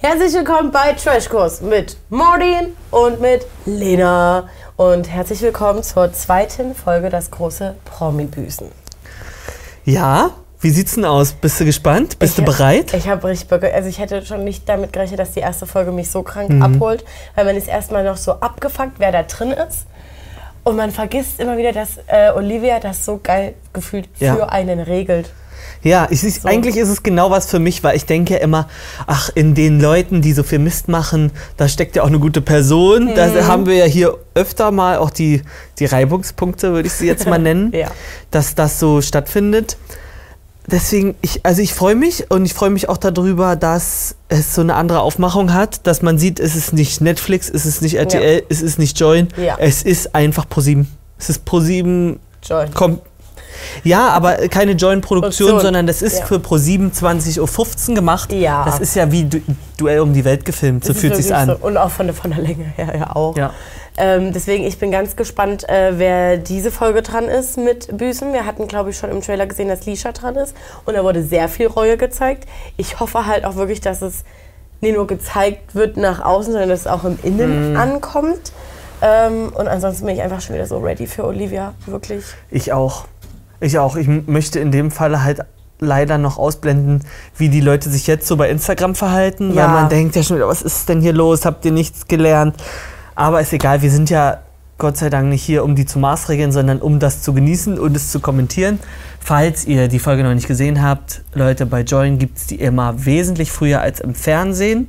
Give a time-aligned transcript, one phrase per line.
[0.00, 4.48] Herzlich willkommen bei Trashkurs mit Mordin und mit Lena.
[4.76, 8.68] Und herzlich willkommen zur zweiten Folge Das große Promi-Büßen.
[9.84, 10.30] Ja,
[10.60, 11.32] wie sieht's denn aus?
[11.32, 12.18] Bist du gespannt?
[12.20, 12.94] Bist Ich du bereit?
[12.94, 13.64] Ich habe richtig Bock.
[13.64, 16.62] Also ich hätte schon nicht damit gerechnet, dass die erste Folge mich so krank Mhm.
[16.62, 17.04] abholt,
[17.34, 19.86] weil man ist erstmal noch so abgefuckt, wer da drin ist.
[20.64, 24.34] Und man vergisst immer wieder, dass äh, Olivia das so geil gefühlt Ja.
[24.36, 25.30] für einen regelt.
[25.82, 28.68] Ja, ich, ich, eigentlich ist es genau was für mich, weil ich denke ja immer,
[29.06, 32.40] ach, in den Leuten, die so viel Mist machen, da steckt ja auch eine gute
[32.40, 33.14] Person.
[33.14, 33.46] Da Mhm.
[33.46, 35.42] haben wir ja hier öfter mal auch die,
[35.78, 37.88] die Reibungspunkte, würde ich sie jetzt mal nennen, Ja.
[38.30, 39.76] dass das so stattfindet.
[40.70, 44.60] Deswegen, ich, also ich freue mich und ich freue mich auch darüber, dass es so
[44.60, 48.42] eine andere Aufmachung hat, dass man sieht, es ist nicht Netflix, es ist nicht RTL,
[48.50, 49.56] es ist nicht Join, Ja.
[49.58, 50.88] es ist einfach ProSieben.
[51.18, 52.68] Es ist ProSieben Join.
[52.74, 53.00] Komm.
[53.84, 55.60] Ja, aber keine Joint-Produktion, Produktion.
[55.60, 56.26] sondern das ist Ja.
[56.26, 58.32] für Pro7 20.15 Uhr gemacht.
[58.32, 58.64] Ja.
[58.64, 59.40] Das ist ja wie Du-
[59.76, 61.56] Duell um die Welt gefilmt, so fühlt sich's wirklich an.
[61.60, 61.66] So.
[61.66, 63.36] Und auch von der, von der Länge her ja auch.
[63.36, 63.52] Ja.
[63.96, 68.32] Ähm, deswegen, ich bin ganz gespannt, äh, wer diese Folge dran ist mit Büßen.
[68.32, 70.54] Wir hatten, glaube ich, schon im Trailer gesehen, dass Lisha dran ist.
[70.84, 72.46] Und da wurde sehr viel Reue gezeigt.
[72.76, 74.24] Ich hoffe halt auch wirklich, dass es
[74.80, 77.76] nicht nur gezeigt wird nach außen, sondern dass es auch im Innen Mhm.
[77.76, 78.52] ankommt.
[79.02, 81.74] Ähm, und ansonsten bin ich einfach schon wieder so ready für Olivia.
[81.86, 82.24] Wirklich.
[82.50, 83.04] Ich auch.
[83.60, 83.96] Ich auch.
[83.96, 85.40] Ich möchte in dem Fall halt
[85.80, 87.04] leider noch ausblenden,
[87.36, 89.66] wie die Leute sich jetzt so bei Instagram verhalten, Ja.
[89.66, 91.44] weil man denkt ja schon wieder, was ist denn hier los?
[91.44, 92.56] Habt ihr nichts gelernt?
[93.14, 94.38] Aber ist egal, wir sind ja
[94.78, 97.96] Gott sei Dank nicht hier, um die zu maßregeln, sondern um das zu genießen und
[97.96, 98.78] es zu kommentieren.
[99.20, 103.04] Falls ihr die Folge noch nicht gesehen habt, Leute, bei Join gibt es die immer
[103.04, 104.88] wesentlich früher als im Fernsehen.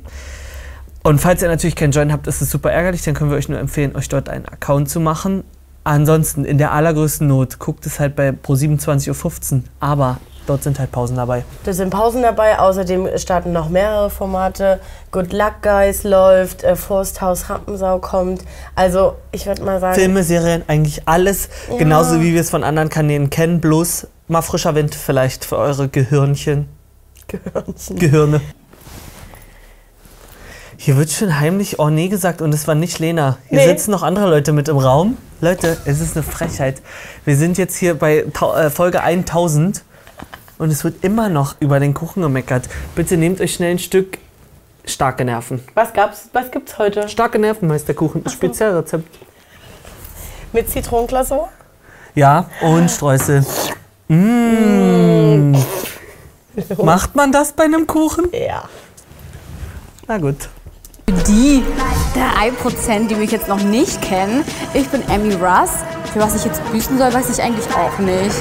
[1.02, 3.48] Und falls ihr natürlich keinen Join habt, ist es super ärgerlich, dann können wir euch
[3.48, 5.42] nur empfehlen, euch dort einen Account zu machen.
[5.84, 9.62] Ansonsten, in der allergrößten Not, guckt es halt bei Pro 27.15 Uhr.
[9.80, 11.44] Aber dort sind halt Pausen dabei.
[11.64, 12.58] Da sind Pausen dabei.
[12.58, 14.80] Außerdem starten noch mehrere Formate.
[15.10, 18.42] Good Luck Guys läuft, äh, Forsthaus Rampensau kommt.
[18.74, 19.94] Also, ich würde mal sagen.
[19.94, 21.48] Filme, Serien, eigentlich alles.
[21.70, 21.78] Ja.
[21.78, 23.60] Genauso wie wir es von anderen Kanälen kennen.
[23.60, 26.68] Bloß mal frischer Wind vielleicht für eure Gehirnchen.
[27.26, 27.98] Gehörnchen.
[27.98, 28.40] Gehirne.
[30.82, 33.36] Hier wird schon heimlich oh nee gesagt und es war nicht Lena.
[33.50, 33.66] Hier Nee.
[33.66, 35.18] sitzen noch andere Leute mit im Raum.
[35.42, 36.80] Leute, es ist eine Frechheit.
[37.26, 39.82] Wir sind jetzt hier bei äh, Folge 1000
[40.56, 42.70] und es wird immer noch über den Kuchen gemeckert.
[42.94, 44.16] Bitte nehmt euch schnell ein Stück
[44.86, 45.62] starke Nerven.
[45.74, 46.30] Was gab's?
[46.32, 47.10] Was gibt's heute?
[47.10, 48.26] Starke Nerven heißt der Kuchen.
[48.26, 49.04] Spezialrezept.
[50.54, 51.50] Mit Zitronenglasur?
[52.14, 53.44] Ja, und Streusel.
[54.08, 55.58] Mmh.
[56.82, 58.30] Macht man das bei einem Kuchen?
[58.32, 58.64] Ja.
[60.08, 60.48] Na gut.
[61.10, 61.64] Die
[62.14, 64.44] 3%, die mich jetzt noch nicht kennen.
[64.74, 65.70] Ich bin Emmy Russ.
[66.12, 68.36] Für was ich jetzt büßen soll, weiß ich eigentlich auch nicht.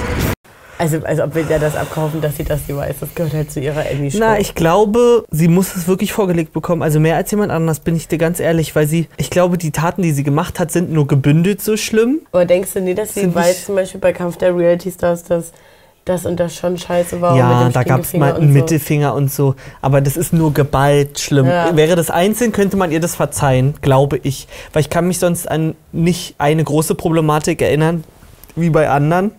[0.78, 2.98] Also, als ob wir der das abkaufen, dass sie das nie weiß.
[3.00, 4.20] Das gehört halt zu ihrer Emmy-Show.
[4.20, 6.84] Na, ich glaube, sie muss es wirklich vorgelegt bekommen.
[6.84, 9.72] Also mehr als jemand anders, bin ich dir ganz ehrlich, weil sie, ich glaube, die
[9.72, 12.22] Taten, die sie gemacht hat, sind nur gebündelt so schlimm.
[12.32, 15.24] Aber denkst du nie, dass sie Sind weiß, zum Beispiel bei Kampf der Reality Stars,
[15.24, 15.52] dass
[16.10, 17.38] das und das schon scheiße war?
[17.38, 18.54] ja, mit dem da gab es mal einen so?
[18.60, 19.56] Mittelfinger und so.
[19.82, 21.46] Aber das ist nur geballt schlimm.
[21.48, 21.76] Ja.
[21.76, 24.48] Wäre das einzeln, könnte man ihr das verzeihen, glaube ich.
[24.74, 28.04] Weil ich kann mich sonst an nicht eine große Problematik erinnern,
[28.56, 29.32] wie bei anderen.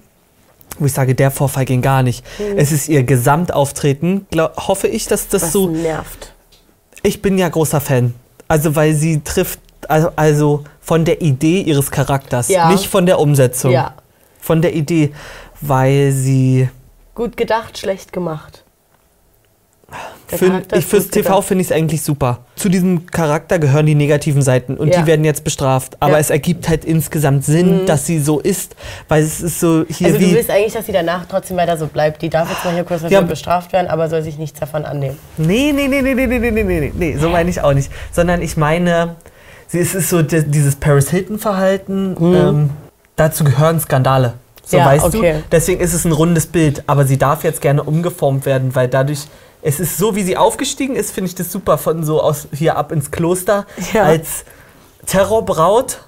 [0.78, 2.24] Wo ich sage, der Vorfall ging gar nicht.
[2.56, 5.46] Es ist ihr Gesamtauftreten, glaub, hoffe ich, dass das Mhm.
[5.46, 5.68] Was so.
[5.68, 6.32] nervt.
[7.02, 8.14] Ich bin ja großer Fan.
[8.48, 9.58] Also, weil sie trifft,
[9.88, 12.70] also, also von der Idee ihres Charakters, Ja.
[12.70, 13.72] nicht von der Umsetzung.
[13.72, 13.94] Ja.
[14.40, 15.12] Von der Idee,
[15.60, 16.68] weil sie.
[17.14, 18.64] Gut gedacht, schlecht gemacht.
[20.28, 22.44] Für, ich fürs TV finde ich es eigentlich super.
[22.54, 25.00] Zu diesem Charakter gehören die negativen Seiten und Ja.
[25.00, 25.96] die werden jetzt bestraft.
[25.98, 26.18] Aber Ja.
[26.20, 28.76] es ergibt halt insgesamt Sinn, dass sie so ist,
[29.08, 31.88] weil es ist so hier Also du willst eigentlich, dass sie danach trotzdem weiter so
[31.88, 32.22] bleibt.
[32.22, 33.22] Die darf jetzt mal hier kurz dafür Ja.
[33.22, 35.18] bestraft werden, aber soll sich nichts davon annehmen.
[35.36, 37.90] Nee, nee, nee, nee, nee, nee, nee, nee, nee, nee, so meine ich auch nicht.
[38.12, 39.16] Sondern ich meine,
[39.72, 42.16] es ist so di- dieses Paris Hilton-Verhalten.
[42.20, 42.70] Ähm,
[43.16, 44.34] dazu gehören Skandale.
[44.64, 44.76] So.
[44.76, 45.32] Ja, weißt okay.
[45.34, 45.42] du?
[45.50, 46.84] Deswegen ist es ein rundes Bild.
[46.86, 49.26] Aber sie darf jetzt gerne umgeformt werden, weil dadurch.
[49.62, 51.76] Es ist so, wie sie aufgestiegen ist, finde ich das super.
[51.76, 54.04] Von so aus hier ab ins Kloster Ja.
[54.04, 54.46] als
[55.04, 55.98] Terrorbraut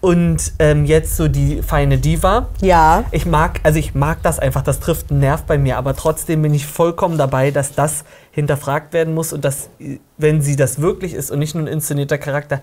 [0.00, 2.48] und ähm, jetzt so die feine Diva.
[2.60, 3.04] Ja.
[3.10, 6.42] Ich mag, also ich mag das einfach, das trifft einen Nerv bei mir, aber trotzdem
[6.42, 9.70] bin ich vollkommen dabei, dass das hinterfragt werden muss und dass,
[10.16, 12.60] wenn sie das wirklich ist und nicht nur ein inszenierter Charakter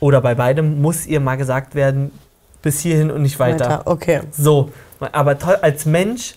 [0.00, 2.10] oder bei beidem, muss ihr mal gesagt werden,
[2.66, 3.64] bis hierhin und nicht weiter.
[3.64, 4.20] Weiter, okay.
[4.32, 4.70] So,
[5.12, 6.34] aber toll, als Mensch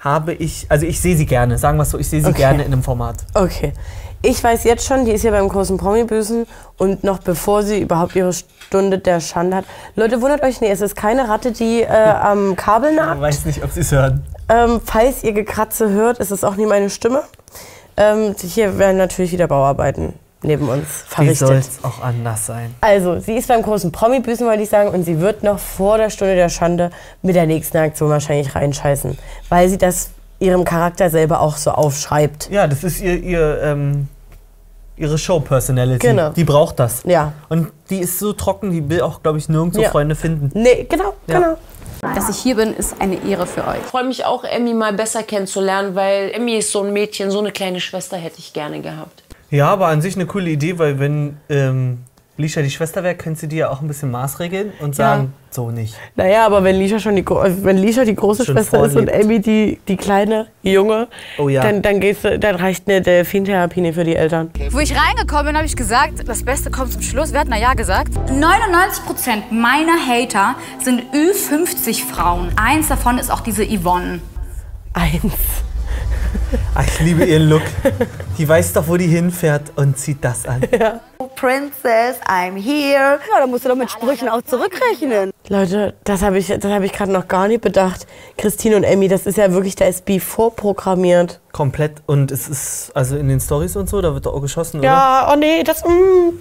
[0.00, 2.38] habe ich, also ich sehe sie gerne, sagen wir es so, ich sehe sie Okay.
[2.38, 3.16] gerne in einem Format.
[3.34, 3.74] Okay.
[4.22, 6.46] Ich weiß jetzt schon, die ist hier beim großen Promi-Büßen
[6.78, 9.64] und noch bevor sie überhaupt ihre Stunde der Schande hat.
[9.94, 13.20] Leute, wundert euch nicht, es ist keine Ratte, die äh, am Kabel Ich nagt.
[13.20, 14.24] weiß nicht, ob sie es hören.
[14.48, 17.22] Ähm, falls ihr Gekratze hört, ist es auch nie meine Stimme.
[17.98, 20.14] Ähm, hier werden natürlich wieder Bauarbeiten
[20.46, 21.72] neben uns Wie soll verrichtet.
[21.78, 22.74] es auch anders sein?
[22.80, 26.10] Also, sie ist beim großen Promi-Büßen, wollte ich sagen, und sie wird noch vor der
[26.10, 26.90] Stunde der Schande
[27.22, 32.50] mit der nächsten Aktion wahrscheinlich reinscheißen, weil sie das ihrem Charakter selber auch so aufschreibt.
[32.50, 34.08] Ja, das ist ihr, ihr ähm,
[34.96, 36.06] ihre Show-Personality.
[36.06, 36.30] Genau.
[36.30, 37.02] Die braucht das.
[37.04, 37.32] Ja.
[37.48, 39.90] Und die ist so trocken, die will auch, glaube ich, nirgendwo Ja.
[39.90, 40.50] Freunde finden.
[40.54, 41.38] Nee, genau, Ja.
[41.38, 41.56] genau.
[42.14, 43.78] Dass ich hier bin, ist eine Ehre für euch.
[43.84, 47.38] Ich freue mich auch, Emmy mal besser kennenzulernen, weil Emmy ist so ein Mädchen, so
[47.40, 49.22] eine kleine Schwester hätte ich gerne gehabt.
[49.56, 51.98] Ja, aber an sich eine coole Idee, weil wenn ähm,
[52.38, 55.70] Lisha die Schwester wäre, könnte sie die ja auch ein bisschen maßregeln und sagen, so
[55.70, 55.94] nicht.
[56.16, 58.94] Naja, aber wenn Lisha schon die, Gro- äh, wenn Lisha die große Schon Schwester ist
[58.94, 59.24] und vorlebt.
[59.24, 61.08] Emmy die, die kleine, die junge,
[61.38, 61.62] Oh ja.
[61.62, 64.50] dann, dann, gehst du, dann reicht eine Delfintherapie für die Eltern.
[64.70, 67.32] Wo ich reingekommen bin, habe ich gesagt, das Beste kommt zum Schluss.
[67.32, 68.10] Wer hat na ja gesagt?
[68.28, 72.48] 99% meiner Hater sind Ü50 Frauen.
[72.56, 74.20] Eins davon ist auch diese Yvonne.
[74.92, 75.32] Eins.
[76.74, 77.62] Ah, ich liebe ihren Look.
[78.38, 80.62] Die weiß doch, wo die hinfährt und zieht das an.
[81.36, 83.18] Princess, I'm here.
[83.30, 85.32] Ja, da musst du doch mit Sprüchen auch zurückrechnen.
[85.48, 88.06] Leute, das habe ich, das hab ich gerade noch gar nicht bedacht.
[88.38, 91.40] Christine und Emmy, das ist ja wirklich, da ist Beef vorprogrammiert.
[91.52, 92.02] Komplett.
[92.06, 94.88] Und es ist, also in den Stories und so, da wird doch auch geschossen, oder?
[94.88, 95.84] Ja, oh nee, das.
[95.84, 96.38] Mm.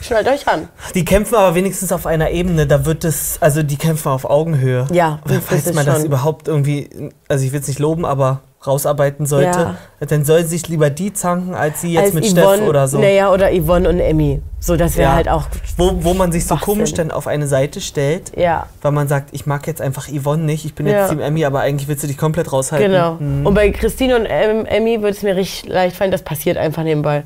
[0.00, 0.68] Schnallt euch an.
[0.94, 2.66] Die kämpfen aber wenigstens auf einer Ebene.
[2.66, 4.86] Da wird es, also die kämpfen auf Augenhöhe.
[4.92, 6.06] Ja, das Falls ist man das schon.
[6.06, 10.90] überhaupt irgendwie, also ich will es nicht loben, aber rausarbeiten sollte, dann sollen sich lieber
[10.90, 12.98] die zanken, als sie jetzt Als mit Yvonne, Steff oder so.
[12.98, 14.40] Naja, oder Yvonne und Emmy.
[14.60, 15.14] So, das wäre Ja.
[15.16, 15.44] halt auch.
[15.76, 19.28] Wo, wo man sich so komisch dann auf eine Seite stellt, Ja, weil man sagt,
[19.32, 21.00] ich mag jetzt einfach Yvonne nicht, ich bin Ja.
[21.02, 22.90] jetzt Team Emmy, aber eigentlich willst du dich komplett raushalten.
[22.90, 23.18] genau.
[23.18, 23.46] Hm.
[23.46, 26.82] Und bei Christine und ähm, Emmy würde es mir richtig leicht fallen, das passiert einfach
[26.82, 27.22] nebenbei.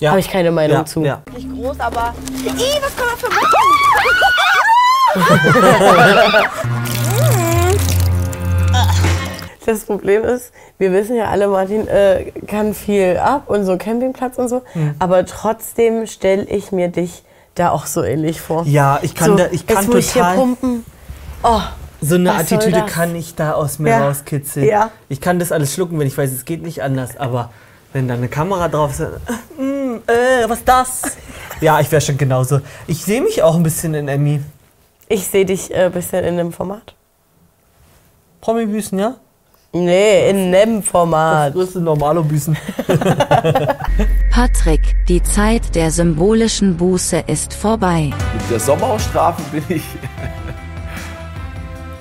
[0.00, 0.10] Ja.
[0.10, 1.02] Habe ich keine Meinung ja, zu.
[1.04, 1.22] Ja.
[1.34, 2.14] Nicht groß, aber.
[2.44, 3.28] Ih, was kann man für
[9.68, 14.38] Das Problem ist, wir wissen ja alle, Martin äh, kann viel ab und so Campingplatz
[14.38, 14.94] und so, Hm.
[14.98, 17.22] aber trotzdem stelle ich mir dich
[17.54, 18.64] da auch so ähnlich vor.
[18.64, 20.36] Ja, ich kann, so, da, ich kann muss ich hier total.
[20.36, 20.84] pumpen.
[21.42, 21.60] Oh,
[22.00, 24.06] So eine Attitüde kann ich da aus mir Ja.
[24.08, 24.66] rauskitzeln.
[24.66, 24.90] Ja.
[25.10, 27.18] Ich kann das alles schlucken, wenn ich weiß, es geht nicht anders.
[27.18, 27.50] Aber
[27.92, 31.02] wenn da eine Kamera drauf ist, äh, mm, äh, was ist das?
[31.60, 32.60] ja, ich wäre schon genauso.
[32.86, 34.40] Ich sehe mich auch ein bisschen in Emmy.
[35.08, 36.94] ich sehe dich ein äh, bisschen in dem Format.
[38.40, 39.16] Promi-Büßen, ja?
[39.72, 41.52] Nee, in dem Format.
[41.52, 42.56] Größte Normalo-Büßen.
[44.30, 48.10] Patrick, die Zeit der symbolischen Buße ist vorbei.
[48.32, 49.82] Mit der Sommerstrafe bin ich.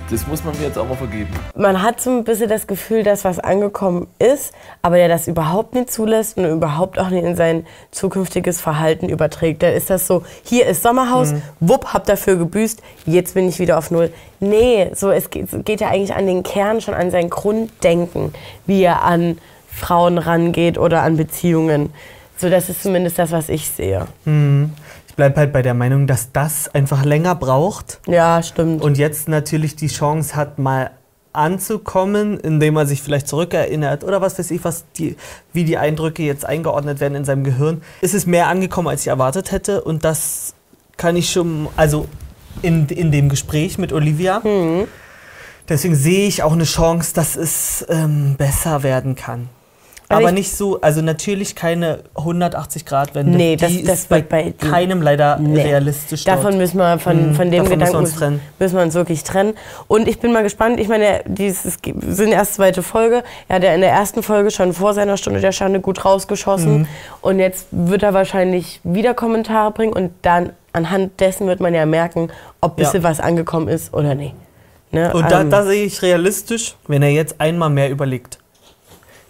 [0.09, 1.29] Das muss man mir jetzt auch mal vergeben.
[1.53, 5.73] Man hat so ein bisschen das Gefühl, dass was angekommen ist, aber der das überhaupt
[5.75, 9.63] nicht zulässt und überhaupt auch nicht in sein zukünftiges Verhalten überträgt.
[9.63, 13.77] Da ist das so, hier ist Sommerhaus, wupp, hab dafür gebüßt, jetzt bin ich wieder
[13.77, 14.13] auf Null.
[14.39, 18.33] Nee, so, es geht, es geht ja eigentlich an den Kern, schon an sein Grunddenken,
[18.65, 19.39] wie er an
[19.69, 21.91] Frauen rangeht oder an Beziehungen.
[22.37, 24.07] So, das ist zumindest das, was ich sehe.
[24.25, 27.99] Ich bleibe halt bei der Meinung, dass das einfach länger braucht.
[28.07, 28.81] Ja, stimmt.
[28.81, 30.91] Und jetzt natürlich die Chance hat, mal
[31.33, 35.17] anzukommen, indem er sich vielleicht zurückerinnert oder was weiß ich, was die,
[35.53, 37.81] wie die Eindrücke jetzt eingeordnet werden in seinem Gehirn.
[38.01, 40.55] Es ist mehr angekommen, als ich erwartet hätte und das
[40.95, 42.07] kann ich schon, also
[42.63, 44.41] in, in dem Gespräch mit Olivia.
[45.69, 49.49] Deswegen sehe ich auch eine Chance, dass es ähm, besser werden kann.
[50.09, 53.35] Also Aber ich- nicht so, also natürlich keine 180-Grad-Wende.
[53.37, 55.61] Nee, das- Die das ist bei, wird bei- keinem leider Nee.
[55.61, 56.23] realistisch.
[56.23, 56.37] dort.
[56.37, 58.39] Davon müssen wir, von, Mhm, von dem davon müssen wir Gedanken uns trennen.
[58.57, 59.53] müssen wir uns wirklich trennen.
[59.87, 63.23] Und ich bin mal gespannt, ich meine, dieses sind erst zweite Folge.
[63.49, 66.79] Er hat ja in der ersten Folge schon vor seiner Stunde der Schande gut rausgeschossen.
[66.79, 66.87] Mhm.
[67.21, 71.85] Und jetzt wird er wahrscheinlich wieder Kommentare bringen und dann anhand dessen wird man ja
[71.85, 72.29] merken,
[72.61, 72.87] ob ein Ja.
[72.87, 74.35] bisschen was angekommen ist oder nicht.
[74.91, 75.11] Ne?
[75.13, 78.37] Und da, Ähm, da sehe ich realistisch, wenn er jetzt einmal mehr überlegt.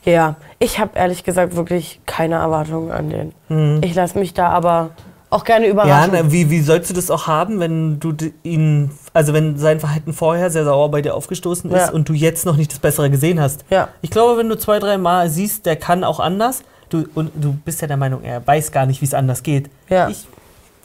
[0.07, 3.09] Ja, ich habe ehrlich gesagt wirklich keine Erwartungen an
[3.49, 3.81] den.
[3.83, 4.91] Ich lasse mich da aber
[5.29, 5.65] auch gerne.
[5.65, 6.11] Ja, überraschen.
[6.13, 10.13] na, wie, wie sollst du das auch haben, wenn du ihn, also wenn sein Verhalten
[10.13, 11.91] vorher sehr sauer bei dir aufgestoßen ist Ja.
[11.91, 13.65] und du jetzt noch nicht das Bessere gesehen hast?
[13.69, 13.89] Ja.
[14.01, 17.51] Ich glaube, wenn du zwei, drei Mal siehst, der kann auch anders, du, und du
[17.65, 19.69] bist ja der Meinung, er weiß gar nicht, wie es anders geht.
[19.89, 20.07] Ja.
[20.07, 20.25] Ich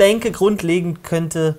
[0.00, 1.56] denke, grundlegend könnte,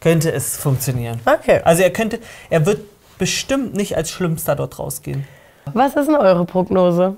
[0.00, 1.20] könnte es funktionieren.
[1.26, 1.60] Okay.
[1.64, 2.80] Also er könnte, er wird
[3.18, 5.26] bestimmt nicht als Schlimmster dort rausgehen.
[5.74, 7.16] Was ist denn eure Prognose?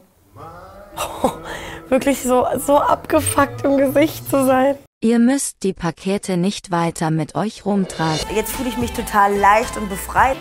[1.88, 4.76] wirklich so, so abgefuckt im Gesicht zu sein.
[5.00, 8.20] Ihr müsst die Pakete nicht weiter mit euch rumtragen.
[8.34, 10.36] Jetzt fühle ich mich total leicht und befreit.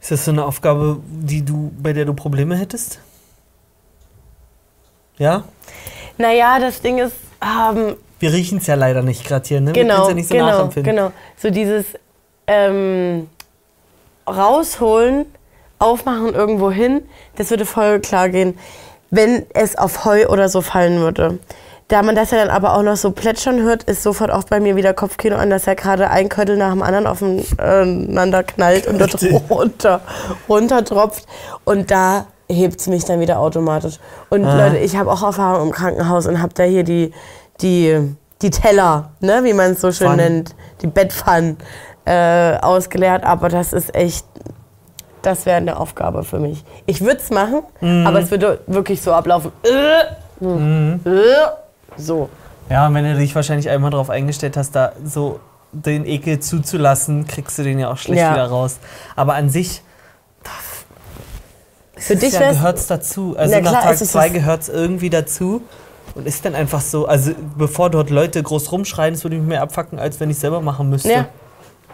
[0.00, 3.00] Ist das so eine Aufgabe, die du, bei der du Probleme hättest?
[5.18, 5.44] Ja?
[6.18, 9.74] Naja, das Ding ist, ähm, Wir riechen es ja leider nicht gerade hier, ne?
[9.74, 10.94] Wir genau, können's ja nicht so genau, nachempfinden.
[10.94, 11.12] genau.
[11.36, 11.86] So dieses
[12.46, 13.28] ähm,
[14.26, 15.26] rausholen,
[15.78, 17.02] aufmachen irgendwo hin,
[17.36, 18.58] das würde voll klar gehen,
[19.10, 21.38] wenn es auf Heu oder so fallen würde.
[21.88, 24.58] Da man das ja dann aber auch noch so plätschern hört, ist sofort auch bei
[24.58, 28.98] mir wieder Kopfkino an, dass ja gerade ein Köttel nach dem anderen aufeinander knallt und
[28.98, 29.16] dort
[29.50, 30.00] runter,
[30.48, 31.26] runter tropft.
[31.64, 34.00] Und da hebt es mich dann wieder automatisch.
[34.30, 34.66] Und Ah.
[34.66, 37.12] Leute, ich habe auch Erfahrung im Krankenhaus und habe da hier die,
[37.60, 38.00] die,
[38.42, 40.34] die Teller, ne, wie man es so schön Pfannen.
[40.34, 41.56] nennt, die Bettpfannen
[42.06, 43.24] äh, ausgeleert.
[43.24, 44.24] Aber das ist echt,
[45.22, 46.64] das wäre eine Aufgabe für mich.
[46.86, 48.06] Ich würde es machen, Mhm.
[48.06, 49.52] aber es würde wirklich so ablaufen.
[49.64, 51.00] Äh, Mhm.
[51.04, 51.10] äh,
[51.96, 52.28] so.
[52.70, 55.40] Ja, und wenn du dich wahrscheinlich einmal darauf eingestellt hast, da so
[55.72, 58.32] den Ekel zuzulassen, kriegst du den ja auch schlecht Ja.
[58.32, 58.78] wieder raus.
[59.14, 59.82] Aber an sich
[61.98, 63.34] Für dich ja, gehört es dazu.
[63.38, 65.62] Also Na nach klar, Tag ist es zwei das- gehört es irgendwie dazu.
[66.14, 69.62] Und ist dann einfach so, also bevor dort Leute groß rumschreien, das würde mich mehr
[69.62, 71.10] abfacken, als wenn ich selber machen müsste.
[71.12, 71.26] Ja.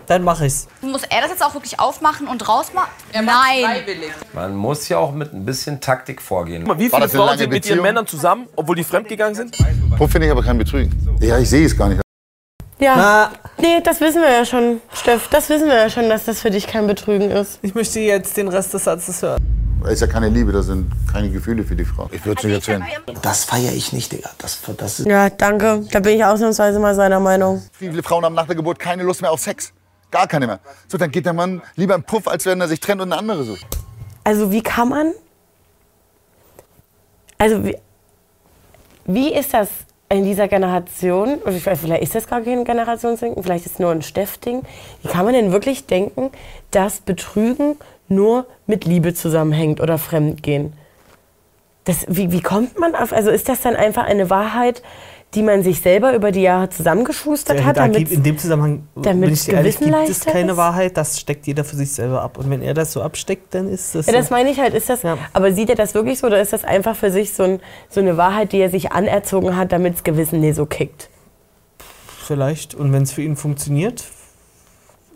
[0.07, 0.69] Dann mache ich's.
[0.81, 2.91] Muss er das jetzt auch wirklich aufmachen und rausmachen?
[3.13, 3.85] Nein.
[4.33, 6.67] Man muss ja auch mit ein bisschen Taktik vorgehen.
[6.79, 7.83] Wie viele Frauen sind mit ihren?
[7.83, 9.57] Männern zusammen, obwohl die fremdgegangen sind?
[9.97, 11.19] Puff finde ich aber kein Betrügen.
[11.21, 12.01] Ja, ich sehe es gar nicht.
[12.79, 12.97] Ja.
[12.97, 15.29] Na, Nee, das wissen wir ja schon, Steff.
[15.29, 17.61] Das wissen wir ja schon, dass das für dich kein Betrügen ist.
[17.63, 19.41] ich möchte jetzt den Rest des Satzes hören.
[19.85, 22.09] Da ist ja keine Liebe, da sind keine Gefühle für die Frau.
[22.13, 22.85] Ich würde es nicht erzählen.
[23.23, 24.31] Das feiere ich nicht, Digga.
[24.39, 25.85] Das, das ist Ja, danke.
[25.91, 27.63] Da bin ich ausnahmsweise mal seiner Meinung.
[27.73, 29.73] Viele Frauen haben nach der Geburt keine Lust mehr auf Sex.
[30.13, 30.61] Gar keine mehr.
[30.87, 33.19] So, dann geht der Mann lieber im Puff, als wenn er sich trennt und eine
[33.19, 33.67] andere sucht.
[34.23, 35.13] Also wie kann man...
[37.39, 37.77] Also wie,
[39.07, 39.69] wie ist das
[40.11, 43.91] in dieser Generation, ich weiß, vielleicht ist das gar kein Generationsdenken, vielleicht ist es nur
[43.91, 44.63] ein Steff-Ding.
[45.03, 46.31] Wie kann man denn wirklich denken,
[46.71, 47.77] dass Betrügen
[48.09, 50.75] nur mit Liebe zusammenhängt oder Fremdgehen?
[51.85, 54.83] Das, wie, wie kommt man auf, also ist das dann einfach eine Wahrheit,
[55.35, 58.87] die man sich selber über die Jahre zusammengeschustert Da, hat, da gibt, in dem Zusammenhang,
[58.95, 60.57] damit bin ich ehrlich, gibt es keine ist?
[60.59, 60.97] Wahrheit.
[60.97, 62.37] Das steckt jeder für sich selber ab.
[62.37, 64.19] Und wenn er das so absteckt, dann ist das Ja, so.
[64.19, 64.75] das meine ich halt.
[64.75, 65.17] Ist das, Ja.
[65.33, 68.01] Aber sieht er das wirklich so oder ist das einfach für sich so, ein, so
[68.01, 71.09] eine Wahrheit, die er sich anerzogen hat, damit das Gewissen nie so kickt?
[72.27, 72.75] Vielleicht.
[72.75, 74.05] Und wenn es für ihn funktioniert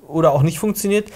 [0.08, 1.08] oder auch nicht funktioniert,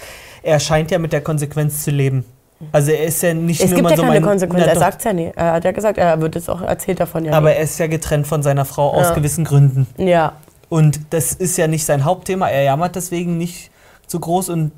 [0.43, 2.25] er scheint ja mit der Konsequenz zu leben.
[2.73, 4.65] Also er ist ja nicht Es nur gibt mal ja so keine Konsequenz.
[4.67, 5.33] Na Er sagt ja nie.
[5.35, 7.33] Er hat ja gesagt, er wird es auch erzählt davon ja.
[7.33, 9.15] Aber er ist ja getrennt von seiner Frau aus Ja.
[9.15, 9.87] gewissen Gründen.
[9.97, 10.11] nie.
[10.11, 10.33] ja.
[10.69, 12.49] Und das ist ja nicht sein Hauptthema.
[12.49, 13.71] Er jammert deswegen nicht
[14.07, 14.51] so groß.
[14.51, 14.71] Und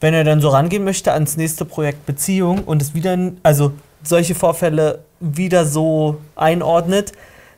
[0.00, 3.72] wenn er dann so rangehen möchte ans nächste Projekt Beziehung und es wieder, also
[4.02, 7.12] solche Vorfälle wieder so einordnet,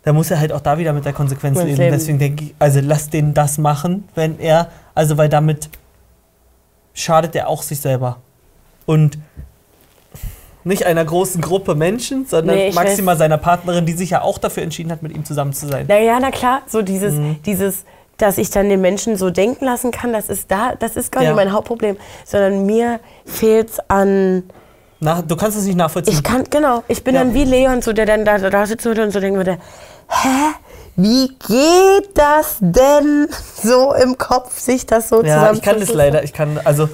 [0.04, 1.76] dann muss er halt auch da wieder mit der Konsequenz leben.
[1.76, 1.92] leben.
[1.92, 5.68] Deswegen denke ich, also lass den das machen, wenn er, also weil damit
[6.94, 8.18] schadet er auch sich selber.
[8.86, 9.18] Und
[10.64, 14.62] nicht einer großen Gruppe Menschen, sondern Nee, maximal seiner Partnerin, die sich ja auch dafür
[14.62, 15.86] entschieden hat, mit ihm zusammen zu sein.
[15.88, 17.36] Na ja, na klar, so dieses, Mhm.
[17.44, 17.84] dieses,
[18.18, 21.22] dass ich dann den Menschen so denken lassen kann, das ist da, das ist gar
[21.22, 21.30] Ja.
[21.30, 24.44] nicht mein Hauptproblem, sondern mir fehlt's an
[25.00, 26.14] Na, du kannst es nicht nachvollziehen.
[26.14, 26.84] Ich kann, genau.
[26.86, 27.24] Ich bin Ja.
[27.24, 29.58] dann wie Leon, so, der dann da, da sitzen würde und so denken würde,
[30.08, 30.28] hä?
[30.94, 33.26] Wie geht das denn
[33.62, 36.88] so im Kopf, sich das so Ja, zusammen ich kann das leider, ich kann also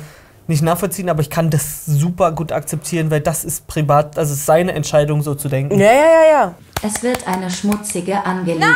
[0.48, 4.46] nicht nachvollziehen, aber ich kann das super gut akzeptieren, weil das ist privat, also ist
[4.46, 5.78] seine Entscheidung, so zu denken.
[5.78, 6.54] Ja, ja, ja, ja.
[6.82, 8.74] Es wird eine schmutzige Angelegenheit.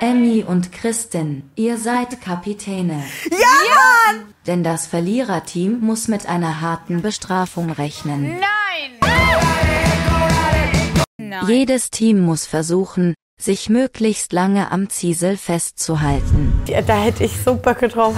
[0.00, 3.02] Emmy und Kristin, ihr seid Kapitäne.
[3.30, 4.14] Ja!
[4.46, 8.38] Denn das Verliererteam muss mit einer harten Bestrafung rechnen.
[8.40, 8.40] Nein!
[11.18, 11.46] Nein.
[11.46, 16.52] Jedes Team muss versuchen, sich möglichst lange am Ziesel festzuhalten.
[16.66, 18.16] Ja, Da hätte ich so Böcke drauf.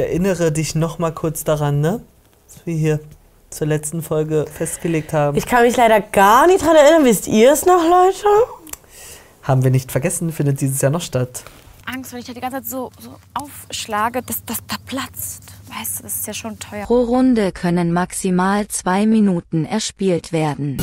[0.00, 2.00] Erinnere dich noch mal kurz daran, ne?
[2.48, 3.00] Was wir hier
[3.50, 5.36] zur letzten Folge festgelegt haben.
[5.36, 7.04] Ich kann mich leider gar nicht dran erinnern.
[7.04, 8.26] Wisst ihr es noch, Leute?
[9.42, 11.42] haben wir nicht vergessen, findet dieses Jahr noch statt.
[11.86, 15.42] Angst, weil ich da die ganze Zeit so, so aufschlage, dass das da platzt.
[15.76, 16.86] Weißt du, das ist ja schon teuer.
[16.86, 20.76] Pro Runde können maximal zwei Minuten erspielt werden.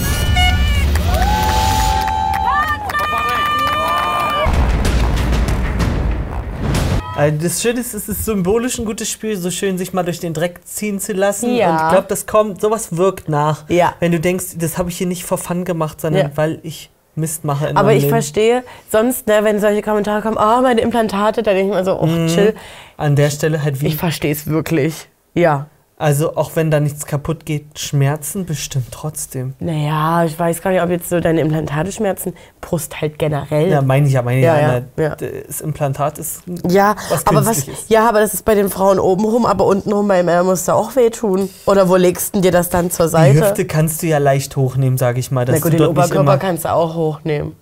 [7.39, 10.33] Das Schöne ist, es ist symbolisch ein gutes Spiel, so schön sich mal durch den
[10.33, 11.55] Dreck ziehen zu lassen.
[11.55, 11.69] Ja.
[11.69, 13.67] Und ich glaube, das kommt, sowas wirkt nach.
[13.69, 13.93] Ja.
[13.99, 16.31] Wenn du denkst, das habe ich hier nicht for fun gemacht, sondern Ja.
[16.35, 18.11] weil ich Mist mache in Aber ich Leben.
[18.11, 21.99] verstehe, sonst, ne, wenn solche Kommentare kommen, oh, meine Implantate, dann denke ich mir so,
[21.99, 22.27] oh, Mhm.
[22.27, 22.53] chill.
[22.95, 23.87] An der Stelle halt wie.
[23.87, 25.07] Ich verstehe es wirklich.
[25.33, 25.65] Ja.
[25.99, 29.55] Also auch wenn da nichts kaputt geht, Schmerzen bestimmt trotzdem.
[29.59, 32.33] Naja, ich weiß gar nicht, ob jetzt so deine Implantate schmerzen.
[32.61, 33.69] Brust halt generell.
[33.69, 34.73] Ja, meine ich ja, meine ich Ja, ja.
[34.95, 35.15] ja, ja.
[35.47, 37.85] Das Implantat ist Ja, was aber was, Künstliches.
[37.89, 40.95] ja, aber das ist bei den Frauen obenrum, aber untenrum beim Männer muss da auch
[40.95, 41.49] wehtun.
[41.65, 43.39] Oder wo legst du dir das dann zur Die Seite?
[43.41, 45.45] Hüfte kannst du ja leicht hochnehmen, sage ich mal.
[45.45, 47.55] dass Na gut, du den Oberkörper kannst du auch hochnehmen.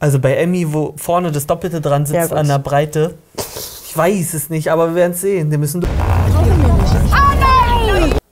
[0.00, 2.38] Also bei Emmy, wo vorne das Doppelte dran Ja, sitzt gut.
[2.38, 3.16] an der Breite.
[3.86, 5.50] Ich weiß es nicht, aber wir werden es sehen.
[5.50, 5.84] Wir müssen.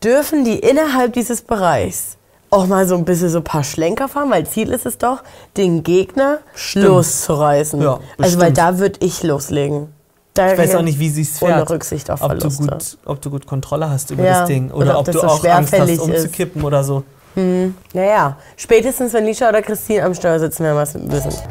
[0.04, 2.16] Dürfen die innerhalb dieses Bereichs
[2.50, 5.23] auch mal so ein bisschen so ein paar Schlenker fahren, weil Ziel ist es doch,
[5.56, 6.38] den Gegner
[6.75, 7.80] loszureißen.
[7.80, 9.88] Ja, also weil da würde ich loslegen.
[10.35, 11.52] Da Ich weiß auch nicht, wie sie es fährt.
[11.52, 12.62] Ohne Rücksicht auf ob du, Verluste.
[12.66, 14.71] gut, ob du gut Kontrolle hast über Ja, das Ding.
[14.71, 16.02] oder Oder, ob ob, du so auch Angst hast, schwerfällig ist.
[16.02, 17.04] umzukippen oder so.
[17.35, 17.75] Hm.
[17.94, 21.42] Naja, spätestens wenn Lisha oder Christine am Steuer sitzen, werden wir es wissen.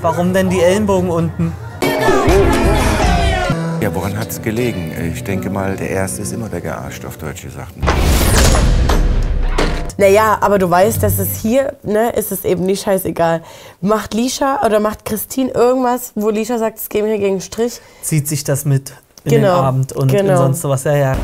[0.00, 1.52] Warum denn die Ellenbogen unten?
[3.82, 4.92] Ja, woran hat es gelegen?
[5.12, 7.72] Ich denke mal, der Erste ist immer der Gearscht, auf Deutsch gesagt.
[9.98, 13.42] Naja, aber du weißt, dass es hier, ne, ist es eben nicht scheißegal.
[13.80, 17.80] Macht Lisha oder macht Christine irgendwas, wo Lisha sagt, es geht mir gegen den Strich?
[18.02, 18.92] Zieht sich das mit
[19.24, 20.36] in Genau, den Abend und in genau.
[20.36, 20.84] sonst sowas.
[20.84, 21.16] Ja, ja.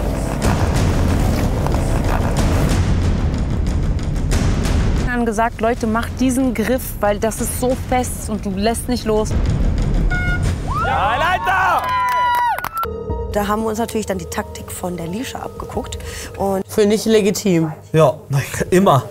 [5.08, 9.04] haben gesagt, Leute, macht diesen Griff, weil das ist so fest und du lässt nicht
[9.04, 9.28] los.
[10.84, 11.87] Ja, Leiter!
[13.32, 15.98] Da haben wir uns natürlich dann die Taktik von der Lisha abgeguckt.
[16.38, 17.72] Und Finde ich legitim.
[17.92, 18.14] Ja,
[18.70, 19.04] immer.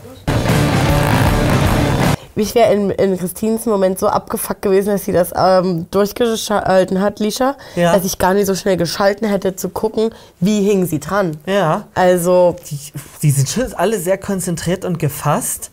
[2.36, 7.20] Ich wäre in, in Christines Moment so abgefuckt gewesen, dass sie das ähm, durchgehalten hat,
[7.20, 7.94] Lisha, Ja.
[7.96, 11.38] dass ich gar nicht so schnell geschalten hätte, zu gucken, wie hing sie dran.
[11.48, 11.88] Ja.
[11.96, 12.56] Also.
[12.70, 12.78] Die,
[13.24, 15.72] die sind schon alle sehr konzentriert und gefasst.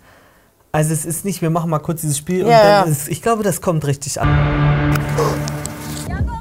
[0.72, 2.92] Also es ist nicht, wir machen mal kurz dieses Spiel und Ja, dann ja.
[2.92, 4.94] ist, ich glaube, das kommt richtig an.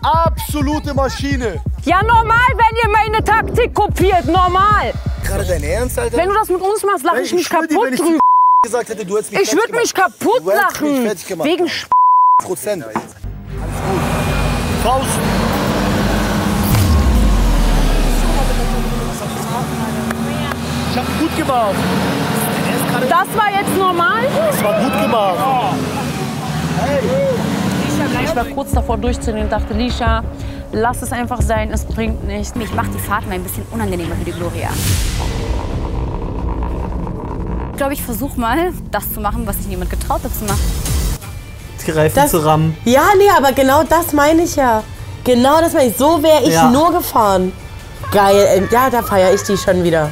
[0.04, 1.62] Absolute Maschine.
[1.86, 4.94] Ja, normal, wenn ihr meine Taktik kopiert, normal.
[5.24, 6.18] Gerade dein Ernst, Alter?
[6.18, 8.20] Wenn du das mit uns machst, lache ich mich schwör dir, kaputt wenn ich drüber.
[8.64, 11.06] gesagt hätte, du hättest mich Ich würde mich kaputt mich lachen.
[11.06, 11.48] fertig gemacht.
[11.48, 11.70] Wegen
[12.42, 12.84] Prozent.
[12.84, 13.04] Alles gut.
[14.84, 15.08] Faust.
[20.92, 21.76] Ich hab gut gemacht.
[23.10, 24.24] Das war jetzt normal?
[24.36, 25.38] Das war gut gemacht.
[28.24, 30.24] Ich war kurz davor durchzudrehen und dachte, Lisha,
[30.72, 32.56] lass es einfach sein, es bringt nichts.
[32.56, 34.70] Mich macht die Fahrt mal ein bisschen unangenehmer für die Gloria.
[37.72, 40.60] Ich glaube, ich versuche mal, das zu machen, was sich niemand getraut hat zu machen.
[41.86, 42.78] Die Reifen Das- zu rammen.
[42.86, 44.84] Ja, nee, aber genau das meine ich ja.
[45.24, 45.98] Genau das meine ich.
[45.98, 46.70] So wäre ich Ja.
[46.70, 47.52] nur gefahren.
[48.12, 48.36] Geil.
[48.38, 50.10] äh, Ja, da feiere ich die schon wieder.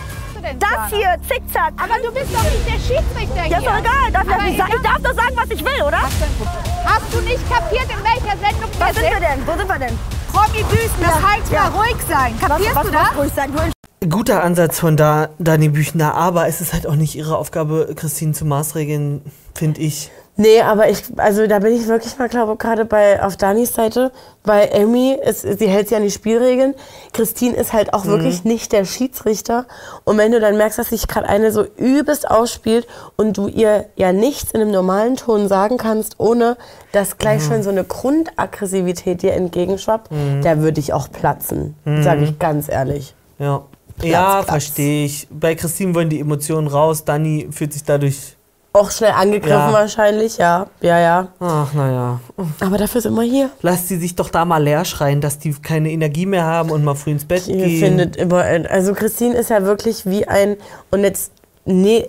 [0.59, 1.73] Das hier, zickzack.
[1.77, 4.11] Aber du bist doch nicht der Schiedsrichter Ja, ist doch egal.
[4.11, 4.73] Darf ich, sagen?
[4.75, 6.01] ich darf doch sagen, was ich will, oder?
[6.01, 9.47] Hast du nicht kapiert, in welcher Sendung Was wir sind wir denn?
[9.47, 9.99] Wo sind wir denn?
[10.31, 11.69] Promi Büßen, das Ja, heißt ja.
[11.69, 12.39] mal ruhig sein.
[12.39, 13.17] Kapierst was, du was das?
[13.17, 13.53] ruhig sein?
[13.53, 17.93] Du Guter Ansatz von da, Dani Büchner, aber es ist halt auch nicht ihre Aufgabe,
[17.95, 19.21] Christine zu maßregeln,
[19.53, 20.09] finde ich.
[20.37, 24.11] Nee, aber ich, also da bin ich wirklich mal, glaube gerade bei auf Danis Seite,
[24.43, 26.73] weil Amy, ist, sie hält sich an die Spielregeln.
[27.13, 28.09] Christine ist halt auch Mhm.
[28.11, 29.65] wirklich nicht der Schiedsrichter.
[30.05, 33.85] Und wenn du dann merkst, dass sich gerade eine so übelst ausspielt und du ihr
[33.97, 36.57] ja nichts in einem normalen Ton sagen kannst, ohne
[36.91, 37.47] dass gleich Mhm.
[37.51, 40.41] schon so eine Grundaggressivität dir entgegenschwappt, Mhm.
[40.43, 42.03] da würde ich auch platzen, Mhm.
[42.03, 43.13] sage ich ganz ehrlich.
[43.37, 43.63] Ja.
[43.97, 45.27] Platz, ja, verstehe ich.
[45.29, 48.37] Bei Christine wollen die Emotionen raus, Dani fühlt sich dadurch.
[48.73, 49.73] Auch schnell angegriffen Ja.
[49.73, 50.65] wahrscheinlich, ja.
[50.79, 51.27] Ja, ja.
[51.41, 52.21] Ach, naja.
[52.61, 53.49] Aber dafür sind wir hier.
[53.61, 56.83] Lasst sie sich doch da mal leer schreien, dass die keine Energie mehr haben und
[56.85, 57.79] mal früh ins Bett Ihr gehen.
[57.81, 60.55] findet immer, also Christine ist ja wirklich wie ein,
[60.89, 61.33] und jetzt,
[61.65, 62.07] nee,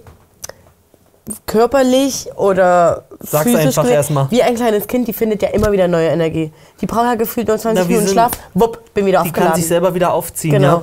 [1.46, 4.26] körperlich oder Sag's physisch einfach gesehen, erst mal.
[4.30, 6.52] wie ein kleines Kind, die findet ja immer wieder neue Energie.
[6.80, 9.28] Die braucht ja gefühlt nur 20 Na, wir Minuten sind- Schlaf, wupp, bin wieder die
[9.28, 9.52] aufgeladen.
[9.52, 10.52] kann sich selber wieder aufziehen.
[10.52, 10.66] Genau.
[10.68, 10.82] Ja?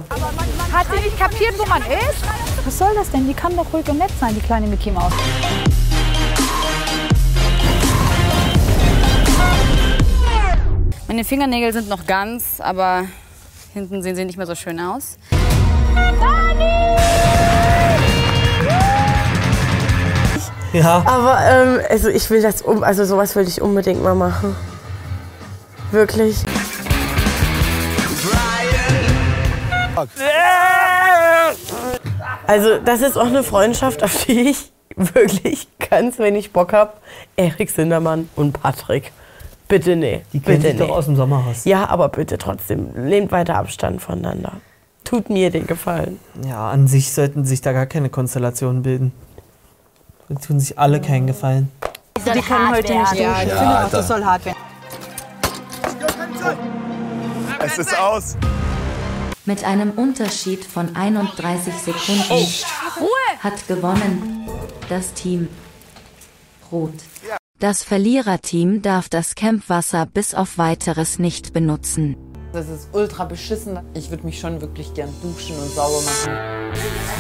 [0.72, 2.24] Hat sie nicht kapiert, wo man ist?
[2.64, 3.28] Was soll das denn?
[3.28, 5.12] Die kann doch ruhig und nett sein, die kleine Mickey Maus.
[11.08, 13.06] Meine Fingernägel sind noch ganz, aber
[13.74, 15.18] hinten sehen sie nicht mehr so schön aus.
[20.72, 21.02] Ja.
[21.06, 24.56] Aber ähm, also ich will das um, also sowas will ich unbedingt mal machen.
[25.92, 26.44] Wirklich.
[32.48, 36.94] Also das ist auch eine Freundschaft, auf die ich wirklich ganz wenig Bock habe.
[37.36, 39.12] Erik Sindermann und Patrick.
[39.68, 40.22] Bitte nee.
[40.34, 41.66] Die kennen bitte sich doch aus dem Sommerhaus.
[41.66, 44.54] Ja, aber bitte trotzdem, nehmt weiter Abstand voneinander.
[45.04, 46.20] Tut mir den Gefallen.
[46.48, 49.12] Ja, an sich sollten sich da gar keine Konstellationen bilden.
[50.30, 51.72] Die tun sich alle keinen Gefallen.
[52.18, 53.48] Die können heute nicht Ja, duschen.
[53.48, 54.58] Ich ja, finde auch, das soll hart werden.
[57.66, 58.38] Es ist aus.
[59.46, 62.46] Mit einem Unterschied von 31 Sekunden
[63.40, 64.48] hat gewonnen
[64.90, 65.48] das Team
[66.72, 66.94] Rot.
[67.60, 72.16] Das Verliererteam darf das Campwasser bis auf weiteres nicht benutzen.
[72.54, 73.80] Das ist ultra beschissen.
[73.94, 76.38] Ich würde mich schon wirklich gern duschen und sauber machen.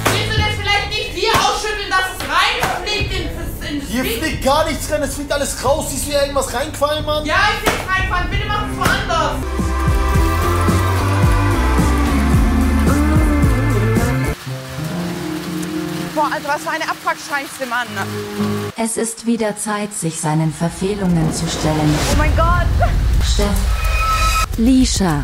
[0.05, 4.65] Willst du das vielleicht nicht hier ausschütteln, dass es reinfliegt ins, ins Hier fliegt gar
[4.67, 5.87] nichts rein, es fliegt alles raus.
[5.89, 7.25] Siehst du hier irgendwas reinquallen, Mann?
[7.25, 8.29] Ja, ich will es reinfahren.
[8.29, 9.88] Bitte mach es woanders.
[16.19, 17.87] Boah, also was für eine Abfuckscheiße, Mann.
[18.75, 21.95] Es ist wieder Zeit, sich seinen Verfehlungen zu stellen.
[22.11, 22.67] Oh mein Gott.
[23.23, 23.47] Steff.
[24.57, 25.23] Lisha.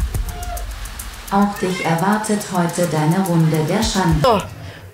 [1.31, 4.21] Auch dich erwartet heute deine Runde der Schande.
[4.23, 4.41] So,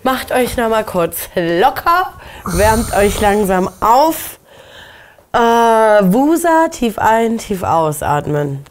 [0.02, 2.14] macht euch noch mal kurz locker,
[2.46, 4.40] wärmt euch langsam auf.
[5.34, 8.66] Äh, Wusa, tief ein, tief ausatmen.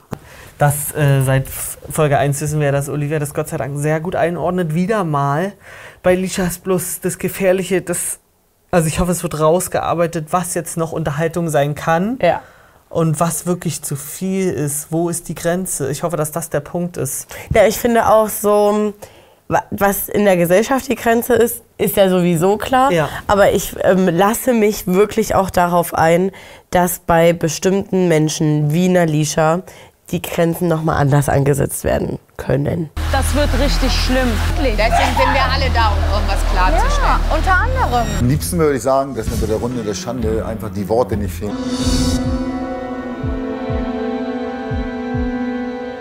[0.58, 4.16] Das äh, seit Folge 1 wissen wir, dass Olivia das Gott sei Dank sehr gut
[4.16, 4.74] einordnet.
[4.74, 5.52] Wieder mal
[6.02, 8.18] bei Lishas Plus das Gefährliche, das.
[8.72, 12.18] Also ich hoffe, es wird rausgearbeitet, was jetzt noch Unterhaltung sein kann.
[12.22, 12.42] Ja.
[12.88, 14.88] Und was wirklich zu viel ist.
[14.90, 15.90] Wo ist die Grenze?
[15.90, 17.28] Ich hoffe, dass das der Punkt ist.
[17.54, 18.94] Ja, ich finde auch so,
[19.48, 22.90] wa- was in der Gesellschaft die Grenze ist, ist ja sowieso klar.
[22.90, 23.08] Ja.
[23.28, 26.32] Aber ich ähm, lasse mich wirklich auch darauf ein,
[26.70, 29.62] dass bei bestimmten Menschen wie Nalisha
[30.12, 32.90] die Grenzen nochmal anders angesetzt werden können.
[33.12, 34.28] Das wird richtig schlimm.
[34.56, 37.02] Deswegen sind wir alle da, um irgendwas klarzustellen.
[37.02, 38.06] Ja, unter anderem.
[38.18, 41.16] Am liebsten würde ich sagen, dass mir bei der Runde der Schande einfach die Worte
[41.16, 41.56] nicht fehlen.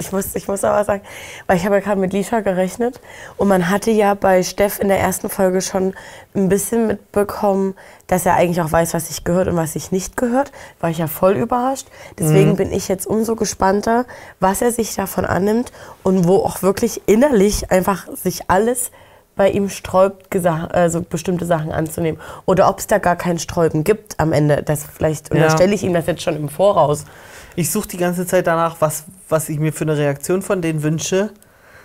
[0.10, 1.04] Ich muss, ich muss aber sagen,
[1.46, 3.00] weil ich habe ja gerade mit Lisha gerechnet
[3.38, 5.94] und man hatte ja bei Steff in der ersten Folge schon
[6.34, 7.76] ein bisschen mitbekommen,
[8.08, 10.52] dass er eigentlich auch weiß, was sich gehört und was sich nicht gehört.
[10.80, 11.86] War ich ja voll überrascht.
[12.18, 12.56] Deswegen Mhm.
[12.56, 14.06] bin ich jetzt umso gespannter,
[14.40, 18.90] was er sich davon annimmt und wo auch wirklich innerlich einfach sich alles
[19.36, 20.36] bei ihm sträubt,
[20.74, 22.20] also bestimmte Sachen anzunehmen.
[22.48, 24.64] Oder ob es da gar kein Sträuben gibt am Ende.
[24.64, 25.36] Das vielleicht Ja.
[25.36, 27.06] unterstelle ich ihm das jetzt schon im Voraus.
[27.60, 30.82] Ich suche die ganze Zeit danach, was, was ich mir für eine Reaktion von denen
[30.82, 31.32] wünsche.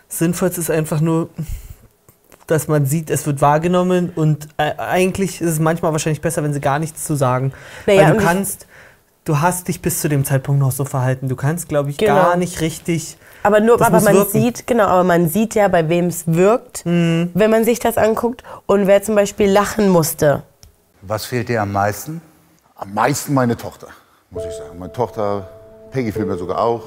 [0.09, 1.31] Sinnvollst ist einfach nur,
[2.47, 6.53] dass man sieht, es wird wahrgenommen und äh, eigentlich ist es manchmal wahrscheinlich besser, wenn
[6.53, 7.53] sie gar nichts zu sagen.
[7.87, 8.69] Naja, Weil du kannst,
[9.25, 11.29] du hast dich bis zu dem Zeitpunkt noch so verhalten.
[11.29, 12.15] Du kannst, glaube ich, Genau.
[12.15, 13.17] gar nicht richtig.
[13.43, 14.31] Aber nur, aber man wirken.
[14.31, 17.33] sieht, genau, aber man sieht ja, bei wem es wirkt, Mhm.
[17.35, 20.45] wenn man sich das anguckt und wer zum Beispiel lachen musste.
[21.03, 22.21] Was fehlt dir am meisten?
[22.77, 23.89] Am meisten meine Tochter,
[24.31, 24.79] muss ich sagen.
[24.79, 25.49] Meine Tochter,
[25.95, 26.83] Peggy fehlt mir sogar auch.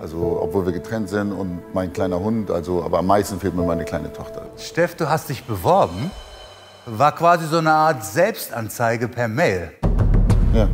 [0.00, 2.50] Also, obwohl wir getrennt sind und mein kleiner Hund.
[2.50, 4.46] Also, aber am meisten fehlt mir meine kleine Tochter.
[4.56, 6.10] Steff, du hast dich beworben.
[6.86, 9.72] War quasi so eine Art Selbstanzeige per Mail.
[10.54, 10.66] Ja.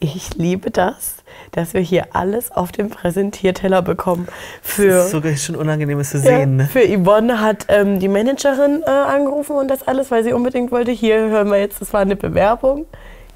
[0.00, 1.18] Ich liebe das,
[1.52, 4.26] dass wir hier alles auf dem Präsentierteller bekommen.
[4.62, 6.56] Für, Das ist sogar schon unangenehm, es zu ja, sehen.
[6.56, 6.66] Ne?
[6.66, 10.90] für Yvonne hat ähm, die Managerin äh, angerufen und das alles, weil sie unbedingt wollte.
[10.90, 12.86] Hier hören wir jetzt, das war eine Bewerbung.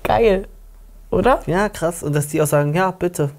[0.03, 0.47] Geil,
[1.11, 1.41] oder?
[1.47, 2.03] Ja, krass.
[2.03, 3.31] Und dass die auch sagen, ja, bitte.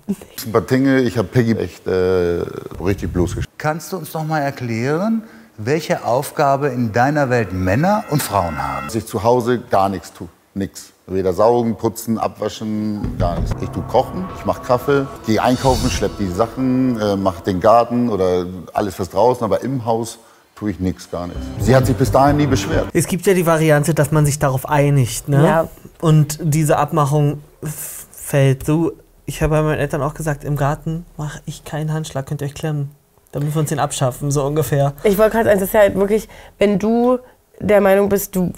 [0.45, 2.43] Ein paar Dinge, ich habe Peggy echt äh,
[2.83, 3.49] richtig bloßgestellt.
[3.57, 5.23] Kannst du uns noch mal erklären,
[5.57, 8.85] welche Aufgabe in deiner Welt Männer und Frauen haben?
[8.85, 10.27] Dass ich zu Hause gar nichts tue.
[10.53, 10.91] Nix.
[11.07, 13.51] Weder saugen, putzen, abwaschen, gar nichts.
[13.61, 18.09] Ich tue kochen, ich mache Kaffee, gehe einkaufen, schlepp die Sachen, äh, mache den Garten
[18.09, 20.19] oder alles was draußen, aber im Haus
[20.61, 21.41] tue ich nichts, gar nichts.
[21.59, 22.85] Sie hat sich bis dahin nie beschwert.
[22.93, 25.27] Es gibt ja die Variante, dass man sich darauf einigt.
[25.27, 25.43] Ne?
[25.43, 25.67] Ja.
[26.01, 28.91] Und diese Abmachung fällt so.
[29.25, 32.45] Ich habe bei meinen Eltern auch gesagt, im Garten mache ich keinen Handschlag, könnt ihr
[32.45, 32.91] euch klemmen.
[33.31, 34.93] Dann müssen wir uns den abschaffen, so ungefähr.
[35.03, 37.17] Ich wollte gerade sagen, das ist ja halt wirklich, wenn du
[37.59, 38.51] der Meinung bist, du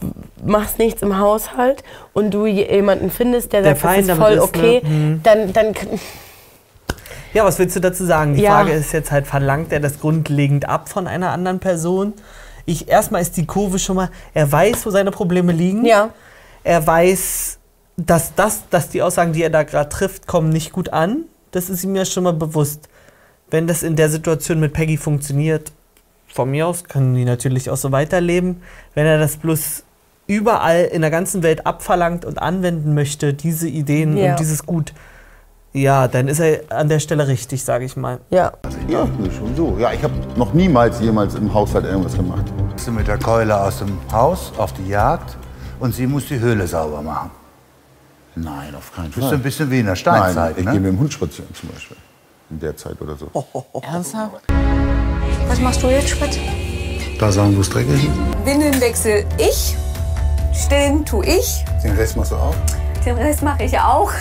[0.45, 4.33] machst nichts im Haushalt und du jemanden findest, der, Der sagt, das ist damit voll
[4.33, 5.19] ist, okay, ne?
[5.23, 5.73] Dann, dann
[7.33, 8.35] Ja, was willst du dazu sagen?
[8.35, 8.51] Die Ja.
[8.51, 12.13] Frage ist jetzt halt, verlangt er das grundlegend ab von einer anderen Person?
[12.65, 15.85] Ich, erstmal ist die Kurve schon mal, er weiß, wo seine Probleme liegen.
[15.85, 16.09] Ja.
[16.63, 17.57] Er weiß,
[17.97, 21.25] dass, das, dass die Aussagen, die er da gerade trifft, kommen nicht gut an.
[21.51, 22.87] Das ist ihm ja schon mal bewusst.
[23.49, 25.71] Wenn das in der Situation mit Peggy funktioniert,
[26.27, 28.61] von mir aus können die natürlich auch so weiterleben.
[28.95, 29.83] Wenn er das bloß
[30.25, 34.31] überall in der ganzen Welt abverlangt und anwenden möchte, diese Ideen Ja.
[34.31, 34.93] und dieses Gut,
[35.73, 38.19] ja, dann ist er an der Stelle richtig, sage ich mal.
[38.29, 38.51] Ja.
[38.87, 39.07] Ja,
[39.37, 39.75] schon so.
[39.79, 42.45] Ja, ich habe noch niemals jemals im Haushalt irgendwas gemacht.
[42.73, 45.35] Bist du mit der Keule aus dem Haus auf die Jagd
[45.79, 47.31] und sie muss die Höhle sauber machen.
[48.35, 49.29] Nein, auf keinen Bist Fall.
[49.29, 50.71] du ein bisschen wie in der Steinzeit, Nein, ich ne?
[50.71, 51.97] gehe mit dem Hund spazieren zum Beispiel.
[52.49, 53.29] In der Zeit oder so.
[53.81, 54.41] Ernsthaft?
[55.47, 56.37] Was machst du jetzt, Spitz?
[57.19, 58.45] Da sagen, wo es dreckig ist.
[58.45, 59.75] Windelnwechsel ich,
[60.53, 62.55] stillen tu ich, Den Rest machst du auch.
[63.05, 64.11] den Rest mache ich auch.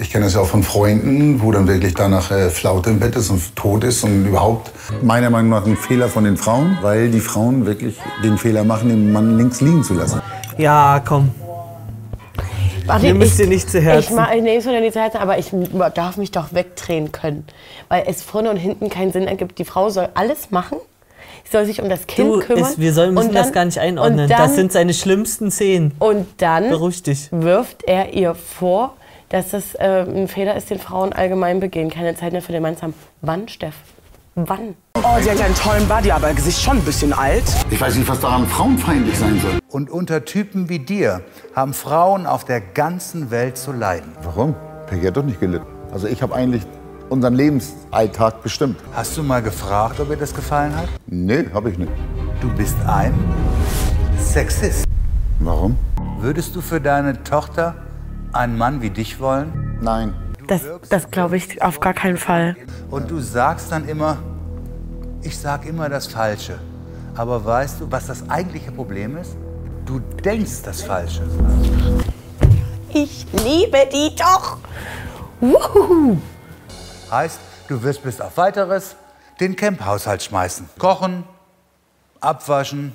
[0.00, 3.16] Ich kenne das ja auch von Freunden, wo dann wirklich danach äh, Flaute im Bett
[3.16, 4.70] ist und tot ist und überhaupt.
[5.02, 8.90] Meiner Meinung nach ein Fehler von den Frauen, weil die Frauen wirklich den Fehler machen,
[8.90, 10.22] den Mann links liegen zu lassen.
[10.56, 11.30] Ja, komm.
[12.86, 14.14] Warte, Ihr müsst ich- ihr nicht zu Ich, Herzen.
[14.16, 15.50] ma- ich nehme es mir nicht zu Herzen, aber ich
[15.94, 17.44] darf mich doch wegdrehen können.
[17.88, 19.58] Weil es vorne und hinten keinen Sinn ergibt.
[19.58, 20.78] Die Frau soll alles machen.
[21.44, 22.62] Sie soll sich um das Kind Du, kümmern.
[22.70, 24.28] es, wir sollen, müssen und das dann- gar nicht einordnen.
[24.28, 25.92] Dann, das sind seine schlimmsten Szenen.
[25.98, 27.28] und dann Beruhig dich.
[27.32, 28.94] wirft er ihr vor,
[29.28, 31.90] dass das äh, ein Fehler ist, den Frauen allgemein begehen.
[31.90, 32.94] Keine Zeit mehr für den Mann zu haben.
[33.20, 33.74] Wann, Steff?
[34.34, 34.76] Wann?
[34.94, 37.42] Oh, sie hat ja einen tollen Body, aber ihr Gesicht schon ein bisschen alt.
[37.70, 39.58] Ich weiß nicht, was daran frauenfeindlich sein soll.
[39.68, 41.22] Und unter Typen wie dir
[41.56, 44.12] haben Frauen auf der ganzen Welt zu leiden.
[44.22, 44.54] Warum?
[44.86, 45.66] Peggy hat doch nicht gelitten.
[45.90, 46.62] Also ich habe eigentlich
[47.08, 48.78] unseren Lebensalltag bestimmt.
[48.92, 50.88] Hast du mal gefragt, ob ihr das gefallen hat?
[51.06, 51.90] Nee, habe ich nicht.
[52.40, 53.12] Du bist ein
[54.18, 54.84] Sexist.
[55.40, 55.76] Warum?
[56.20, 57.74] Würdest du für deine Tochter
[58.32, 59.78] einen Mann wie dich wollen?
[59.80, 60.14] Nein.
[60.46, 62.56] Das, das glaube ich auf gar keinen Fall.
[62.90, 64.18] Und du sagst dann immer,
[65.22, 66.58] ich sag immer das Falsche.
[67.14, 69.36] Aber weißt du, was das eigentliche Problem ist?
[69.84, 71.22] Du denkst das Falsche.
[72.92, 74.58] Ich liebe die doch.
[75.40, 76.18] Wuhu.
[77.10, 78.96] Heißt, du wirst bis auf weiteres
[79.40, 80.68] den Camp-Haushalt schmeißen.
[80.78, 81.24] Kochen,
[82.20, 82.94] abwaschen,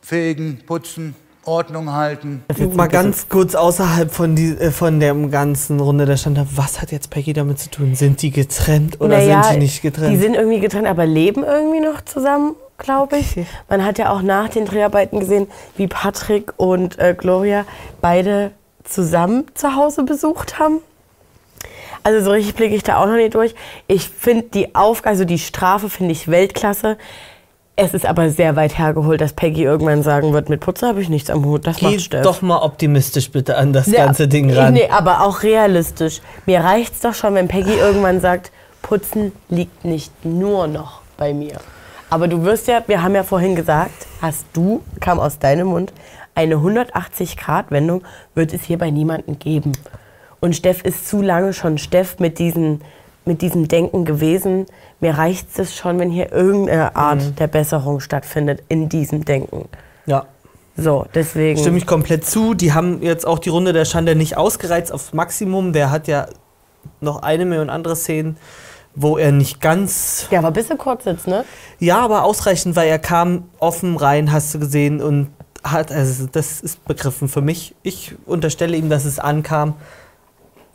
[0.00, 1.14] fegen, putzen,
[1.46, 2.44] Ordnung halten.
[2.56, 6.38] Jetzt mal ganz kurz außerhalb von, die, äh, von der ganzen Runde der Stand.
[6.56, 7.94] Was hat jetzt Peggy damit zu tun?
[7.94, 10.12] Sind die getrennt oder Naja, sind die nicht getrennt?
[10.12, 13.36] Die sind irgendwie getrennt, aber leben irgendwie noch zusammen, glaube ich.
[13.68, 17.64] Man hat ja auch nach den Dreharbeiten gesehen, wie Patrick und äh, Gloria
[18.00, 18.52] beide
[18.84, 20.80] zusammen zu Hause besucht haben.
[22.04, 23.54] Also so richtig blicke ich da auch noch nicht durch.
[23.86, 26.98] Ich finde die Aufgabe, also die Strafe finde ich Weltklasse.
[27.76, 31.08] Es ist aber sehr weit hergeholt, dass Peggy irgendwann sagen wird, mit Putze habe ich
[31.08, 31.66] nichts am Hut.
[31.66, 32.22] Das macht Geh Steff.
[32.22, 34.74] doch mal optimistisch bitte an das Ja, ganze Ding ran.
[34.74, 36.20] Nee, aber auch realistisch.
[36.46, 41.56] Mir reicht's doch schon, wenn Peggy irgendwann sagt, Putzen liegt nicht nur noch bei mir.
[42.10, 45.92] Aber du wirst ja, wir haben ja vorhin gesagt, hast du, kam aus deinem Mund,
[46.36, 48.04] eine 180-Grad-Wendung
[48.36, 49.72] wird es hier bei niemandem geben.
[50.38, 52.82] Und Steff ist zu lange schon Steff mit, diesen,
[53.24, 54.66] mit diesem Denken gewesen.
[55.00, 57.36] Mir reicht es schon, wenn hier irgendeine Art Mhm.
[57.36, 59.68] der Besserung stattfindet in diesem Denken.
[60.06, 60.26] Ja.
[60.76, 61.58] So, deswegen.
[61.58, 62.52] Stimme ich komplett zu.
[62.54, 65.72] Die haben jetzt auch die Runde der Schande nicht ausgereizt auf Maximum.
[65.72, 66.26] Der hat ja
[67.00, 68.36] noch eine Million andere Szenen,
[68.96, 70.26] wo er nicht ganz.
[70.30, 71.44] Ja, aber ein bisschen kurz sitzt, ne?
[71.78, 75.28] Ja, aber ausreichend, weil er kam offen rein, hast du gesehen, und
[75.62, 77.74] hat, also das ist begriffen für mich.
[77.82, 79.74] Ich unterstelle ihm, dass es ankam,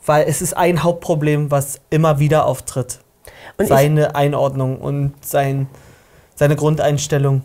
[0.06, 2.98] weil es ist ein Hauptproblem, was immer wieder auftritt.
[3.58, 5.68] Und Seine Einordnung und sein,
[6.34, 7.42] seine Grundeinstellung.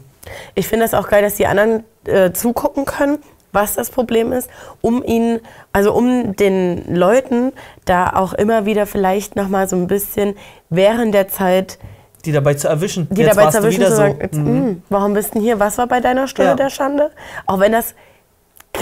[0.55, 3.19] Ich finde das auch geil, dass die anderen äh, zugucken können,
[3.51, 4.49] was das Problem ist,
[4.81, 5.39] um ihnen,
[5.71, 7.53] also um den Leuten
[7.85, 10.35] da auch immer wieder vielleicht noch mal so ein bisschen
[10.69, 11.77] während der Zeit
[12.25, 13.07] Die dabei zu erwischen.
[13.11, 13.95] die Jetzt dabei zu erwischen, zu so.
[13.97, 14.65] sagen, jetzt, Mhm.
[14.69, 15.59] "Mm, warum bist du hier?
[15.59, 16.55] Was war bei deiner Stunde Ja.
[16.55, 17.11] der Schande?
[17.45, 17.93] Auch wenn das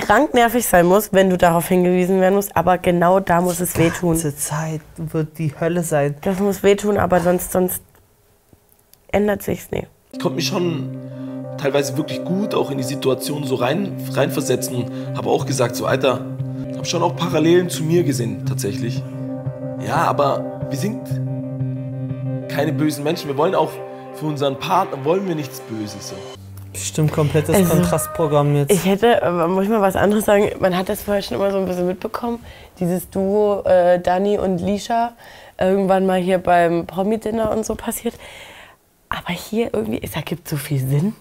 [0.01, 3.77] krank nervig sein muss, wenn du darauf hingewiesen werden musst, aber genau da muss es
[3.77, 4.12] wehtun.
[4.12, 6.15] ganze Zeit wird die Hölle sein.
[6.21, 7.82] Das muss wehtun, aber sonst, sonst
[9.12, 9.88] ändert sich's nicht.
[10.12, 10.97] Ich konnte mich schon
[11.58, 15.86] teilweise wirklich gut auch in die Situation so rein, reinversetzen und habe auch gesagt, so
[15.86, 16.25] Alter,
[16.75, 19.01] habe schon auch Parallelen zu mir gesehen tatsächlich.
[19.86, 20.99] Ja, aber wir sind
[22.49, 23.29] keine bösen Menschen.
[23.29, 23.71] Wir wollen auch
[24.15, 26.10] für unseren Partner wollen wir nichts Böses.
[26.10, 26.15] So.
[26.75, 28.71] Stimmt, komplettes Also, Kontrastprogramm jetzt.
[28.71, 31.57] Ich hätte, muss ich mal was anderes sagen, man hat das vorher schon immer so
[31.57, 32.43] ein bisschen mitbekommen,
[32.79, 35.13] dieses Duo äh, Dani und Lisha,
[35.59, 38.15] irgendwann mal hier beim Promi-Dinner und so passiert.
[39.09, 41.15] Aber hier irgendwie, es ergibt so viel Sinn,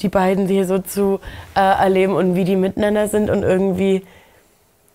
[0.00, 1.20] die beiden hier so zu
[1.56, 4.02] äh, erleben und wie die miteinander sind und irgendwie.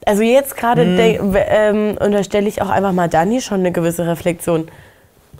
[0.06, 1.34] Also jetzt gerade Mhm.
[1.34, 4.68] w- ähm, unterstelle ich auch einfach mal Dani schon eine gewisse Reflexion.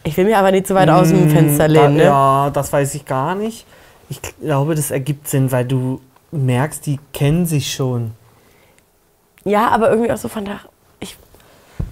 [0.04, 2.04] Ich will mir aber nicht zu weit aus dem Mm, Fenster da- lehnen, ne?
[2.06, 3.66] Ja, das weiß ich gar nicht.
[4.10, 8.12] Ich glaube, das ergibt Sinn, weil du merkst, die kennen sich schon.
[9.46, 10.60] Ja, aber irgendwie auch so von der,
[11.00, 11.18] ich,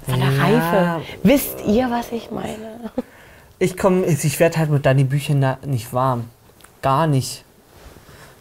[0.08, 0.44] von der Ja.
[0.44, 1.02] Reife.
[1.24, 2.92] Wisst ihr, was ich meine?
[3.60, 6.26] Ich komme, ich werde halt mit Dani Büchern nicht warm.
[6.82, 7.44] Gar nicht.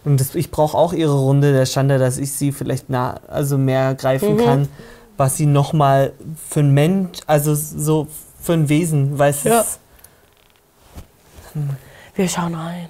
[0.05, 3.59] Und das, ich brauche auch ihre Runde der Schande, dass ich sie vielleicht nah, also
[3.59, 4.39] mehr greifen Mhm.
[4.45, 4.69] kann,
[5.17, 6.13] was sie noch mal
[6.49, 8.07] für ein Mensch, also so
[8.41, 9.61] für ein Wesen, weil es Ja.
[9.63, 9.81] ist,
[12.15, 12.89] Wir schauen rein.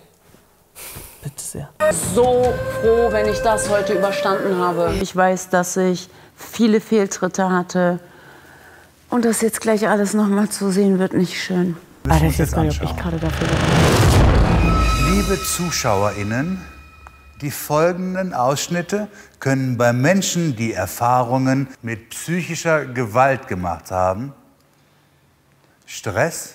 [1.22, 1.68] Bitte sehr.
[2.14, 4.94] so froh, wenn ich das heute überstanden habe.
[5.00, 7.98] Ich weiß, dass ich viele Fehltritte hatte.
[9.08, 11.76] Und das jetzt gleich alles nochmal zu sehen, wird nicht schön.
[12.04, 15.14] Wir uns jetzt mal, ob ich gerade dafür bin.
[15.14, 16.60] Liebe ZuschauerInnen,
[17.40, 19.08] die folgenden Ausschnitte
[19.40, 24.32] können bei Menschen, die Erfahrungen mit psychischer Gewalt gemacht haben,
[25.84, 26.54] Stress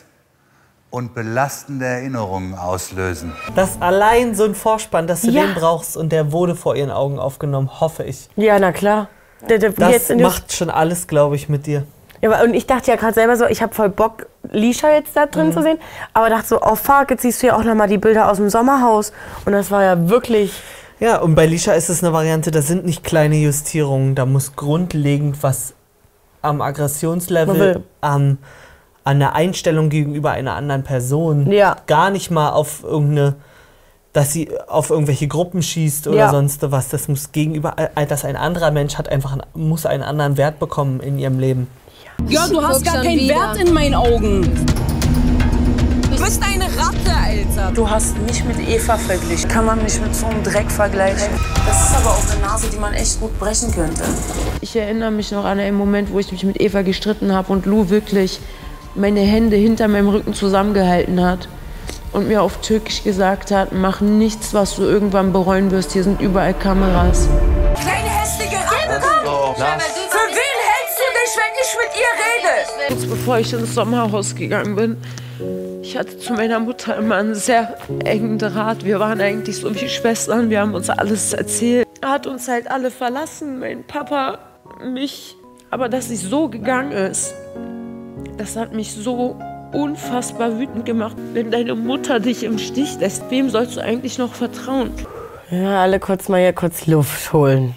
[0.91, 3.31] und belastende Erinnerungen auslösen.
[3.55, 5.45] Das allein so ein Vorspann, dass du Ja.
[5.47, 8.29] den brauchst und der wurde vor ihren Augen aufgenommen, hoffe ich.
[8.35, 9.07] Ja, na klar.
[9.49, 11.85] Der, der, Das macht schon alles, glaube ich, mit dir.
[12.21, 15.15] Ja, aber- und ich dachte ja gerade selber so, ich habe voll Bock, Lisha jetzt
[15.15, 15.53] da drin Mhm.
[15.53, 15.79] zu sehen.
[16.13, 18.37] Aber dachte so, oh fuck, jetzt siehst du ja auch noch mal die Bilder aus
[18.37, 19.11] dem Sommerhaus.
[19.45, 20.53] Und das war ja wirklich.
[20.99, 24.55] Ja, und bei Lisha ist es eine Variante, das sind nicht kleine Justierungen, da muss
[24.55, 25.73] grundlegend was
[26.43, 27.83] am Aggressionslevel, Level.
[28.01, 28.37] am,
[29.03, 31.51] an der Einstellung gegenüber einer anderen Person.
[31.51, 31.75] Ja.
[31.87, 33.35] Gar nicht mal auf irgendeine,
[34.13, 36.31] dass sie auf irgendwelche Gruppen schießt oder Ja.
[36.31, 36.89] sonst was.
[36.89, 40.59] Das muss gegenüber, äh, dass ein anderer Mensch hat einfach, einen- muss einen anderen Wert
[40.59, 41.67] bekommen in ihrem Leben.
[42.27, 43.35] Ja, du hast gar keinen wieder.
[43.35, 44.41] Wert in meinen Augen.
[46.11, 47.71] Du bist eine Ratte, Alter.
[47.73, 49.49] Du hast mich mit Eva verglichen.
[49.49, 51.29] Kann man mich mit so einem Dreck vergleichen?
[51.65, 54.03] Das ist aber auch eine Nase, die man echt gut brechen könnte.
[54.59, 57.65] Ich erinnere mich noch an einen Moment, wo ich mich mit Eva gestritten habe und
[57.65, 58.39] Lou wirklich
[58.95, 61.47] meine Hände hinter meinem Rücken zusammengehalten hat
[62.11, 65.93] und mir auf Türkisch gesagt hat, mach nichts, was du irgendwann bereuen wirst.
[65.93, 67.27] Hier sind überall Kameras.
[67.79, 69.55] Kleine hässliche Ratte, komm!
[69.55, 72.93] Für wen hältst du dich, wenn ich mit ihr rede?
[72.93, 74.97] Kurz bevor ich ins Sommerhaus gegangen bin,
[75.81, 78.85] ich hatte zu meiner Mutter immer einen sehr engen Draht.
[78.85, 81.87] Wir waren eigentlich so wie Schwestern, wir haben uns alles erzählt.
[82.01, 84.39] Er hat uns halt alle verlassen, mein Papa,
[84.83, 85.35] mich.
[85.69, 87.33] Aber dass sie so gegangen ist,
[88.41, 89.35] das hat mich so
[89.71, 91.15] unfassbar wütend gemacht.
[91.33, 94.89] Wenn deine Mutter dich im Stich lässt, wem sollst du eigentlich noch vertrauen?
[95.51, 97.75] Ja, alle kurz mal hier kurz Luft holen.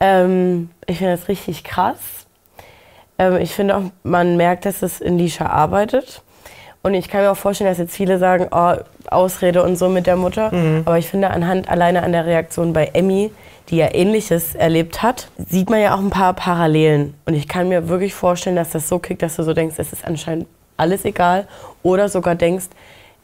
[0.00, 1.96] Ähm, ich finde das richtig krass.
[3.18, 6.20] Ähm, ich finde auch, man merkt, dass es in Lisha arbeitet.
[6.82, 8.74] Und ich kann mir auch vorstellen, dass jetzt viele sagen, oh,
[9.10, 10.54] Ausrede und so mit der Mutter.
[10.54, 10.82] Mhm.
[10.84, 13.30] Aber ich finde, anhand alleine an der Reaktion bei Emmy,
[13.70, 17.14] die ja Ähnliches erlebt hat, sieht man ja auch ein paar Parallelen.
[17.24, 19.92] Und ich kann mir wirklich vorstellen, dass das so kickt, dass du so denkst, es
[19.92, 20.46] ist anscheinend
[20.76, 21.46] alles egal.
[21.82, 22.66] Oder sogar denkst,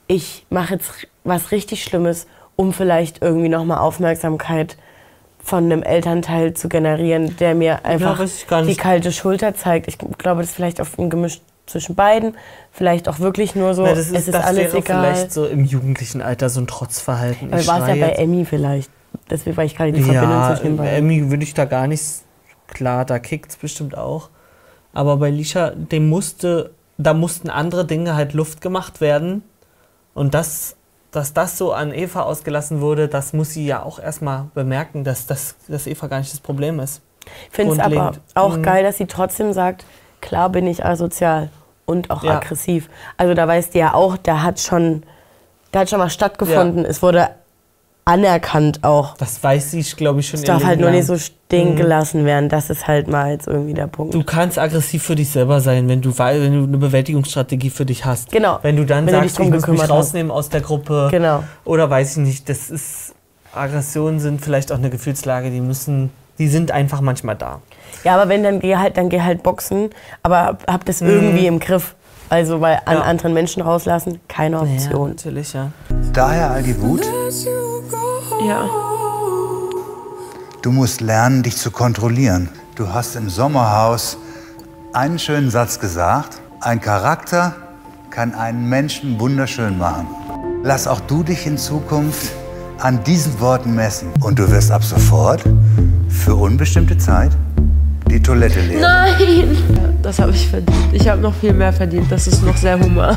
[0.06, 0.90] ich mache jetzt
[1.24, 2.26] was richtig Schlimmes,
[2.56, 4.76] um vielleicht irgendwie nochmal Aufmerksamkeit
[5.42, 9.88] von einem Elternteil zu generieren, der mir einfach gar die kalte Schulter zeigt.
[9.88, 12.36] Ich glaube, das ist vielleicht auf ein Gemisch zwischen beiden.
[12.72, 15.14] Vielleicht auch wirklich nur so, Na, das ist, es ist das alles wäre egal.
[15.14, 17.56] vielleicht so im jugendlichen Alter so ein Trotzverhalten.
[17.56, 18.12] Ich war es ja bei.
[18.12, 18.90] Emmy vielleicht.
[19.28, 20.98] Deswegen war ich gerade die Verbindung Ja, zwischen den bei beiden.
[21.10, 22.04] Emmy würde ich da gar nicht.
[22.66, 24.28] Klar, da kickt es bestimmt auch.
[24.92, 29.42] Aber bei Lisha, dem musste, da mussten andere Dinge halt Luft gemacht werden.
[30.14, 30.76] Und das,
[31.12, 35.26] dass das so an Eva ausgelassen wurde, das muss sie ja auch erstmal bemerken, dass,
[35.26, 37.02] das, dass Eva gar nicht das Problem ist.
[37.50, 38.62] Ich finde es aber auch Mhm.
[38.62, 39.84] geil, dass sie trotzdem sagt,
[40.20, 41.50] klar bin ich asozial
[41.86, 42.36] und auch Ja.
[42.38, 42.88] aggressiv.
[43.16, 45.02] Also da weißt du ja auch, da hat schon,
[45.72, 46.84] da hat schon was stattgefunden.
[46.84, 47.30] Es wurde
[48.10, 49.16] anerkannt auch.
[49.16, 51.76] Das weiß sie, glaube ich, schon Es darf halt nur nicht so stehen Mhm.
[51.76, 52.48] gelassen werden.
[52.48, 54.14] Das ist halt mal jetzt irgendwie der Punkt.
[54.14, 58.04] Du kannst aggressiv für dich selber sein, wenn du, wenn du eine Bewältigungsstrategie für dich
[58.04, 58.30] hast.
[58.32, 58.58] Genau.
[58.62, 61.08] Wenn du dann Wenn du dich sagst, drum ich muss mich rausnehmen aus der Gruppe.
[61.10, 61.42] Genau.
[61.64, 63.14] Oder weiß ich nicht, das ist.
[63.52, 66.10] Aggressionen sind vielleicht auch eine Gefühlslage, die müssen.
[66.38, 67.60] Die sind einfach manchmal da.
[68.04, 69.90] Ja, aber wenn, dann geh halt, dann geh halt boxen.
[70.22, 71.08] Aber hab, das Mhm.
[71.10, 71.94] irgendwie im Griff.
[72.28, 73.02] Also, weil an Ja.
[73.02, 75.10] anderen Menschen rauslassen, keine Option.
[75.10, 75.72] natürlich, ja.
[76.12, 77.02] Daher all die Wut.
[78.46, 78.68] Ja.
[80.62, 82.48] Du musst lernen, dich zu kontrollieren.
[82.74, 84.18] Du hast im Sommerhaus
[84.92, 86.40] einen schönen Satz gesagt.
[86.60, 87.54] Ein Charakter
[88.10, 90.06] kann einen Menschen wunderschön machen.
[90.62, 92.32] Lass auch du dich in Zukunft
[92.78, 94.08] an diesen Worten messen.
[94.20, 95.42] Und du wirst ab sofort
[96.08, 97.32] für unbestimmte Zeit
[98.10, 98.82] die Toilette leeren.
[98.82, 99.56] Nein!
[100.02, 100.92] Das habe ich verdient.
[100.92, 102.10] Ich habe noch viel mehr verdient.
[102.10, 103.16] Das ist noch sehr human.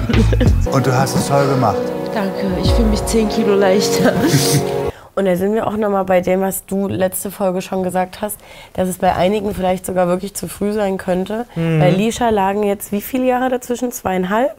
[0.71, 1.77] Und du hast es toll gemacht.
[2.13, 4.13] Danke, ich fühle mich 10 Kilo leichter.
[5.15, 8.37] Und da sind wir auch nochmal bei dem, was du letzte Folge schon gesagt hast,
[8.73, 11.45] dass es bei einigen vielleicht sogar wirklich zu früh sein könnte.
[11.55, 11.79] Mhm.
[11.79, 13.91] Bei Lisha lagen jetzt wie viele Jahre dazwischen?
[13.91, 14.55] Zweieinhalb?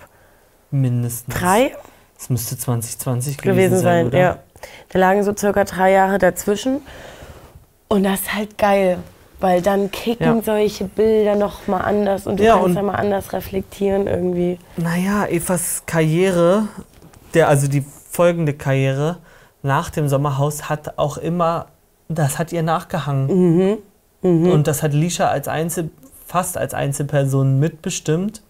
[0.70, 1.34] Mindestens.
[1.34, 1.72] Drei?
[2.16, 4.18] Das müsste 2020 gewesen, gewesen sein, oder?
[4.18, 4.38] ja.
[4.90, 6.80] Da lagen so circa drei Jahre dazwischen.
[7.88, 8.98] Und das ist halt geil,
[9.40, 10.42] weil dann kicken Ja.
[10.42, 14.58] solche Bilder noch mal anders und du Ja, kannst und- ja mal anders reflektieren irgendwie.
[14.76, 16.68] Naja, Evas Karriere,
[17.34, 19.18] der, also die folgende Karriere
[19.64, 21.66] nach dem Sommerhaus hat auch immer,
[22.08, 23.78] das hat ihr nachgehangen.
[24.22, 24.50] Mhm.
[24.50, 25.90] Und das hat Lisha als Einzel,
[26.26, 28.42] fast als Einzelperson mitbestimmt.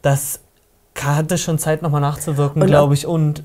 [0.00, 0.40] Das
[0.98, 3.06] hatte schon Zeit, nochmal nachzuwirken, glaube ich.
[3.06, 3.42] Und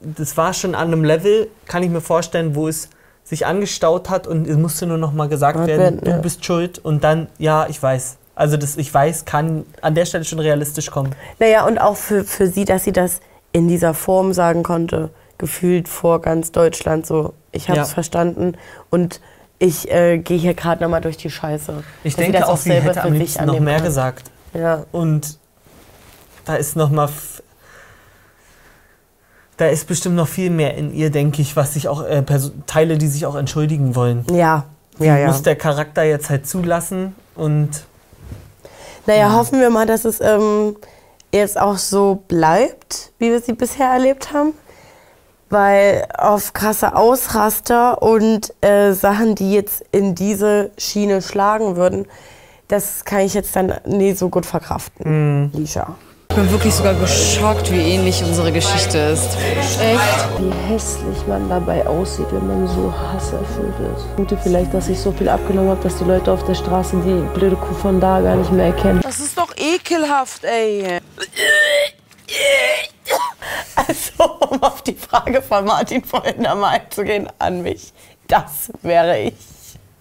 [0.00, 2.88] das war schon an einem Level, kann ich mir vorstellen, wo es
[3.22, 6.18] sich angestaut hat und es musste nur nochmal gesagt werden, werden, du ja.
[6.18, 6.78] bist schuld.
[6.78, 8.16] Und dann, ja, ich weiß.
[8.34, 11.14] Also das Ich weiß kann an der Stelle schon realistisch kommen.
[11.38, 13.20] Naja, und auch für, für sie, dass sie das
[13.52, 15.10] in dieser Form sagen konnte,
[15.40, 17.94] gefühlt vor ganz Deutschland so, ich habe es Ja.
[17.94, 18.56] verstanden
[18.90, 19.20] und
[19.58, 21.82] ich äh, gehe hier gerade nochmal durch die Scheiße.
[22.04, 23.84] Ich Dass denke auch, sie selber hätte für am liebsten noch mehr kann.
[23.84, 24.30] gesagt.
[24.54, 24.84] Ja.
[24.92, 25.38] Und
[26.44, 27.42] da ist noch mal, f-
[29.56, 32.22] da ist bestimmt noch viel mehr in ihr, denke ich, was sich auch äh,
[32.66, 34.24] Teile, die sich auch entschuldigen wollen.
[34.32, 34.64] Ja,
[34.98, 35.26] Die ja, ja.
[35.26, 37.84] muss der Charakter jetzt halt zulassen und
[39.06, 40.76] Naja, hoffen wir mal, dass es ähm,
[41.32, 44.54] jetzt auch so bleibt, wie wir sie bisher erlebt haben.
[45.50, 52.06] Weil auf krasse Ausraster und äh, Sachen, die jetzt in diese Schiene schlagen würden,
[52.68, 55.96] das kann ich jetzt dann nie so gut verkraften, Lisha.
[56.30, 59.36] Ich bin wirklich sogar geschockt, wie ähnlich unsere Geschichte ist.
[59.80, 60.38] Echt?
[60.38, 64.06] Wie hässlich man dabei aussieht, wenn man so hasserfüllt ist.
[64.16, 67.36] Gute vielleicht, dass ich so viel abgenommen habe, dass die Leute auf der Straße die
[67.36, 69.00] blöde Kuh von da gar nicht mehr erkennen.
[69.02, 71.00] Das ist doch ekelhaft, ey.
[74.50, 77.92] Um auf die Frage von Martin vorhin einmal einzugehen an mich,
[78.26, 79.34] das wäre ich.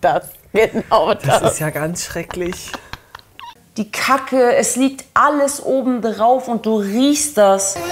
[0.01, 1.41] Das, genau das.
[1.41, 2.71] Das ist ja ganz schrecklich.
[3.77, 7.77] Die Kacke, es liegt alles oben drauf und du riechst das.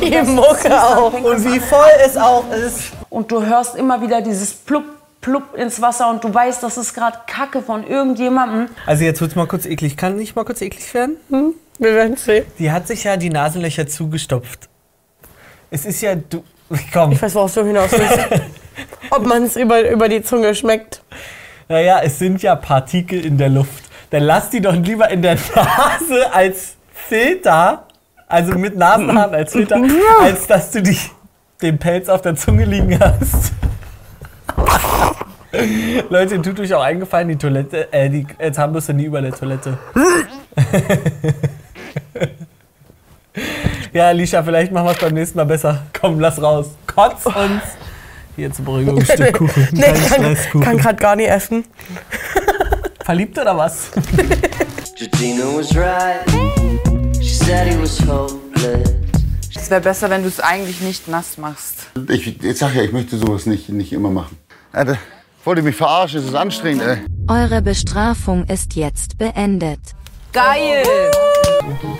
[0.00, 1.12] Die Mucke auch.
[1.12, 2.92] Und wie voll es auch ist.
[3.10, 4.84] Und du hörst immer wieder dieses Plupp,
[5.20, 8.68] Plupp ins Wasser und du weißt, das ist gerade Kacke von irgendjemandem.
[8.84, 9.96] Also jetzt wird's mal kurz eklig.
[9.96, 11.16] Kann nicht mal kurz eklig werden?
[11.30, 11.54] Hm?
[11.78, 12.46] Wir werden sehen.
[12.58, 14.68] Die hat sich ja die Nasenlöcher zugestopft.
[15.70, 16.42] Es ist ja du.
[16.92, 17.12] Komm.
[17.12, 18.42] Ich weiß, worauf du hinaus willst.
[19.10, 21.02] Ob man es über, über die Zunge schmeckt.
[21.68, 23.84] Naja, es sind ja Partikel in der Luft.
[24.10, 27.86] Dann lass die doch lieber in der Nase als Filter,
[28.28, 29.80] also mit Nasenhaaren als Filter,
[30.20, 30.98] als dass du die,
[31.60, 33.52] den Pelz auf der Zunge liegen hast.
[36.08, 39.78] Leute, tut euch auch eingefallen, die Toilette, äh, die Zahnbürste nie über der Toilette.
[43.92, 45.82] Ja, Alicia, vielleicht machen wir es beim nächsten Mal besser.
[45.98, 46.70] Komm, lass raus.
[46.86, 47.62] Kotz uns.
[48.36, 49.68] Hier zur Beruhigung ein Stück Kuchen.
[49.72, 51.64] nee, Kein kann, kann gerade gar nicht essen.
[53.04, 53.90] Verliebt oder was?
[54.96, 56.20] Georgina was right.
[57.22, 58.90] She said he was hopeless.
[59.54, 61.86] Es wäre besser, wenn du es eigentlich nicht nass machst.
[62.08, 64.36] Ich, ich sag ja, ich möchte sowas nicht, nicht immer machen.
[64.72, 64.98] Alter,
[65.44, 66.20] wollt ihr mich verarschen?
[66.20, 66.98] Es ist anstrengend, ey.
[67.28, 69.80] Eure Bestrafung ist jetzt beendet.
[70.32, 70.84] Geil!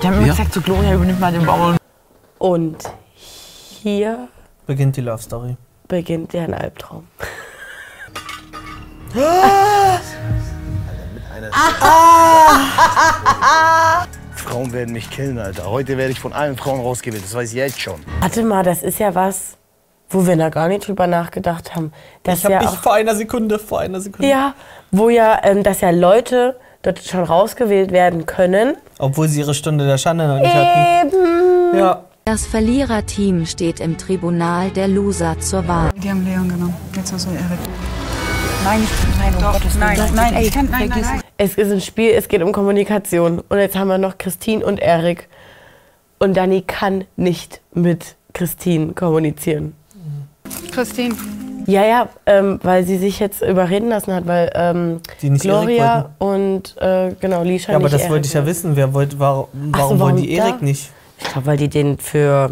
[0.02, 1.76] Der hat mir gesagt, zu Gloria übernimmt mal den Bauern.
[2.38, 2.76] Und
[3.82, 4.28] hier
[4.66, 5.56] Beginnt die Love Story.
[5.88, 7.06] beginnt deren Albtraum.
[14.34, 15.70] Frauen werden mich killen, Alter.
[15.70, 18.00] Heute werde ich von allen Frauen rausgewählt, das weiß ich jetzt schon.
[18.20, 19.56] Warte mal, das ist ja was,
[20.10, 21.92] wo wir da gar nicht drüber nachgedacht haben.
[22.22, 24.28] Das Ich hab ja dich auch, vor einer Sekunde, vor einer Sekunde.
[24.28, 24.54] ja,
[24.90, 28.76] wo ja, ähm, dass ja Leute dort schon rausgewählt werden können.
[28.98, 31.08] Obwohl sie ihre Stunde der Schande noch nicht hatten.
[31.08, 31.78] Eben.
[31.78, 32.02] Ja.
[32.24, 35.90] Das Verliererteam steht im Tribunal der Loser zur Wahl.
[36.02, 36.74] Die haben Leon genommen.
[36.94, 37.42] Jetzt hast du Erik.
[38.64, 39.80] Nein, ich, nein, um Gottes Willen.
[39.80, 41.52] nein, Doch, nein, ey, ich kann- nein, nein, es.
[41.52, 43.40] Es ist ein Spiel, es geht um Kommunikation.
[43.48, 45.28] Und jetzt haben wir noch Christine und Erik.
[46.18, 49.74] Und Dani kann nicht mit Christine kommunizieren.
[50.72, 51.14] Christine.
[51.66, 55.66] Ja, ja, ähm, weil sie sich jetzt überreden lassen hat, weil ähm, Die nicht Erik
[55.66, 58.76] Gloria und äh, genau, Lisha Ja, aber nicht das wollte ich ja wissen.
[58.76, 60.30] Wer wollte, warum, Ach so, warum wollen die?
[60.32, 60.90] Erik nicht?
[61.18, 62.50] Ich glaube, weil die den für.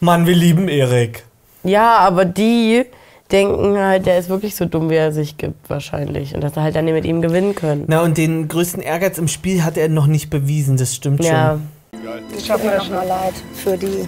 [0.00, 1.24] Mann, wir lieben Erik.
[1.64, 2.84] Ja, aber die
[3.32, 6.34] denken halt, der ist wirklich so dumm, wie er sich gibt, wahrscheinlich.
[6.34, 7.84] Und dass sie halt dann nicht mit ihm gewinnen können.
[7.88, 11.58] Na, und den größten Ehrgeiz im Spiel hat er noch nicht bewiesen, das stimmt Ja.
[11.92, 12.00] schon.
[12.36, 14.06] Ich tut mir schon mal leid für die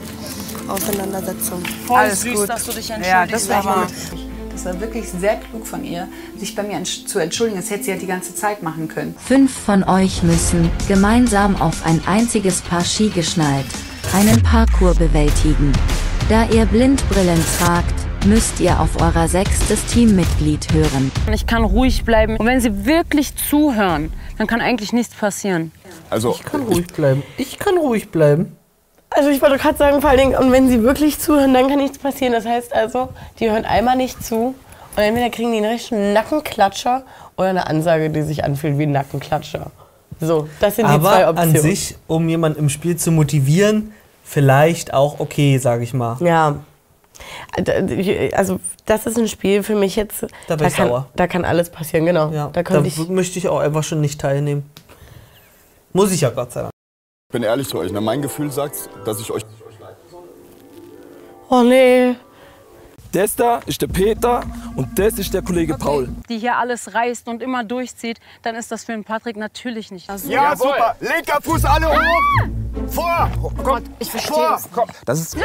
[0.70, 1.62] Auseinandersetzung.
[1.86, 2.48] Voll Alles süß, gut.
[2.48, 3.32] dass du dich Ja, entschuldigst.
[3.34, 3.86] das war aber-
[4.52, 6.06] Das war wirklich sehr klug von ihr,
[6.36, 7.58] sich bei mir entsch- zu entschuldigen.
[7.60, 9.14] Das hätte sie ja die ganze Zeit machen können.
[9.18, 13.64] Fünf von euch müssen, gemeinsam auf ein einziges Paar Ski geschnallt,
[14.12, 15.72] einen Parcours bewältigen.
[16.28, 17.94] Da ihr Blindbrillen tragt,
[18.26, 21.10] müsst ihr auf eurer Sechs das Teammitglied hören.
[21.32, 22.36] Ich kann ruhig bleiben.
[22.36, 25.72] Und wenn sie wirklich zuhören, dann kann eigentlich nichts passieren.
[26.10, 27.22] Also, Ich kann ruhig bleiben.
[27.38, 28.56] Ich kann ruhig bleiben.
[29.10, 31.78] Also ich wollte gerade sagen, vor allen Dingen, und wenn sie wirklich zuhören, dann kann
[31.78, 32.32] nichts passieren.
[32.32, 33.08] Das heißt also,
[33.38, 34.54] die hören einmal nicht zu
[34.96, 37.02] und entweder kriegen die einen richtigen Nackenklatscher
[37.36, 39.70] oder eine Ansage, die sich anfühlt wie ein Nackenklatscher.
[40.20, 41.56] So, das sind die zwei Aber Optionen.
[41.56, 43.92] an sich, um jemanden im Spiel zu motivieren,
[44.22, 46.16] vielleicht auch okay, sage ich mal.
[46.20, 46.56] Ja.
[48.34, 50.26] Also das ist ein Spiel für mich jetzt.
[50.46, 51.08] Da bin ich kann, sauer.
[51.16, 52.30] Da kann alles passieren, genau.
[52.30, 53.08] Ja, da da ich.
[53.08, 54.70] möchte ich auch einfach schon nicht teilnehmen.
[55.92, 56.69] Muss ich ja Gott sei Dank.
[57.30, 57.92] Ich bin ehrlich zu euch.
[57.92, 58.00] Ne?
[58.00, 58.74] Mein Gefühl sagt,
[59.04, 59.44] dass ich euch.
[61.48, 62.16] Oh nee.
[63.12, 64.42] Das da ist der Peter
[64.74, 66.08] und das ist der Kollege Paul.
[66.28, 70.08] Die hier alles reißt und immer durchzieht, dann ist das für den Patrick natürlich nicht.
[70.26, 70.96] Ja, super.
[70.98, 72.88] Linker Fuß alle hoch.
[72.88, 73.30] Vor.
[73.62, 74.50] Komm, ich verstehe vor.
[74.50, 74.68] das.
[74.74, 74.88] Komm.
[75.06, 75.36] Das ist.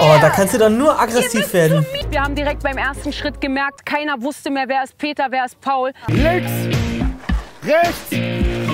[0.00, 1.86] Oh, da kannst du doch nur aggressiv werden.
[2.10, 5.58] Wir haben direkt beim ersten Schritt gemerkt, keiner wusste mehr, wer ist Peter, wer ist
[5.62, 5.94] Paul.
[6.08, 6.52] Links.
[7.64, 8.67] Rechts.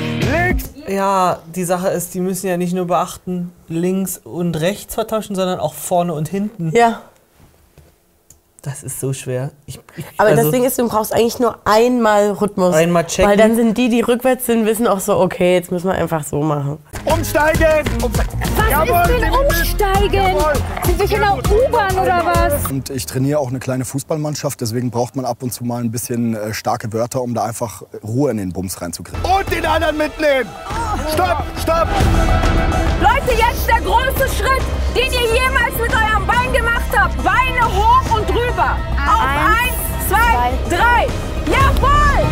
[0.86, 5.58] Ja, die Sache ist, die müssen ja nicht nur beachten, links und rechts vertauschen, sondern
[5.58, 6.70] auch vorne und hinten.
[6.74, 7.00] Ja.
[8.62, 9.50] Das ist so schwer.
[9.66, 12.74] Ich, ich, Aber also- das Ding ist, du brauchst eigentlich nur einmal Rhythmus.
[12.74, 13.30] Einmal checken.
[13.30, 16.24] Weil dann sind die, die rückwärts sind, wissen auch so, okay, jetzt müssen wir einfach
[16.24, 16.78] so machen.
[17.04, 17.84] Umsteigen.
[18.00, 19.53] Was ist denn umsteigen?
[20.04, 22.70] Sind wir hier in der U-Bahn oder was?
[22.70, 25.90] Und ich trainiere auch eine kleine Fußballmannschaft, deswegen braucht man ab und zu mal ein
[25.90, 29.24] bisschen äh, starke Wörter, um da einfach Ruhe in den Bums reinzukriegen.
[29.24, 30.50] Und den anderen mitnehmen!
[31.14, 31.88] Stopp, stopp!
[33.00, 34.62] Leute, jetzt der große Schritt,
[34.94, 37.16] den ihr jemals mit eurem Bein gemacht habt.
[37.24, 38.76] Beine hoch und drüber.
[39.06, 41.06] Auf eins, zwei, drei.
[41.50, 42.26] Jawohl!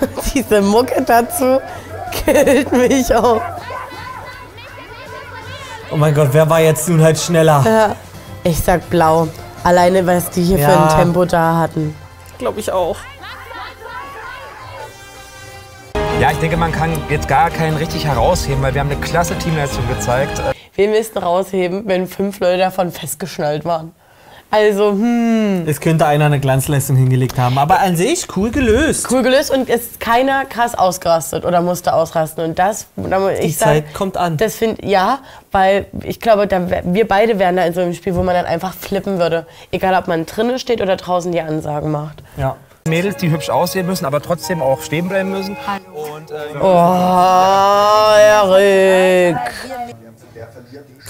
[0.34, 1.60] Diese Mucke dazu
[2.10, 3.40] killt mich auch.
[5.90, 7.62] Oh mein Gott, wer war jetzt nun halt schneller?
[7.64, 7.96] Ja.
[8.44, 9.28] Ich sag blau.
[9.64, 10.86] Alleine, was die hier für Ja.
[10.88, 11.94] ein Tempo da hatten.
[12.38, 12.96] Glaube ich auch.
[16.20, 19.36] Ja, ich denke, man kann jetzt gar keinen richtig herausheben, weil wir haben eine klasse
[19.38, 20.40] Teamleistung gezeigt.
[20.74, 23.92] Wen willst du rausheben, wenn fünf Leute davon festgeschnallt waren?
[24.50, 25.64] Also, hm.
[25.66, 29.06] Es könnte einer eine Glanzleistung hingelegt haben, aber an sich cool gelöst.
[29.10, 32.44] Cool gelöst und es ist keiner krass ausgerastet oder musste ausrasten.
[32.44, 34.38] Und das, da muss Die ich sag, Zeit kommt an.
[34.38, 35.18] Das finde ja,
[35.52, 38.46] weil ich glaube, da, wir beide wären da in so einem Spiel, wo man dann
[38.46, 39.46] einfach flippen würde.
[39.70, 42.22] Egal, ob man drinnen steht oder draußen die Ansagen macht.
[42.38, 42.56] Ja.
[42.88, 45.58] Mädels, die hübsch aussehen müssen, aber trotzdem auch stehen bleiben müssen.
[45.92, 49.36] Und, äh, Oh, Erik.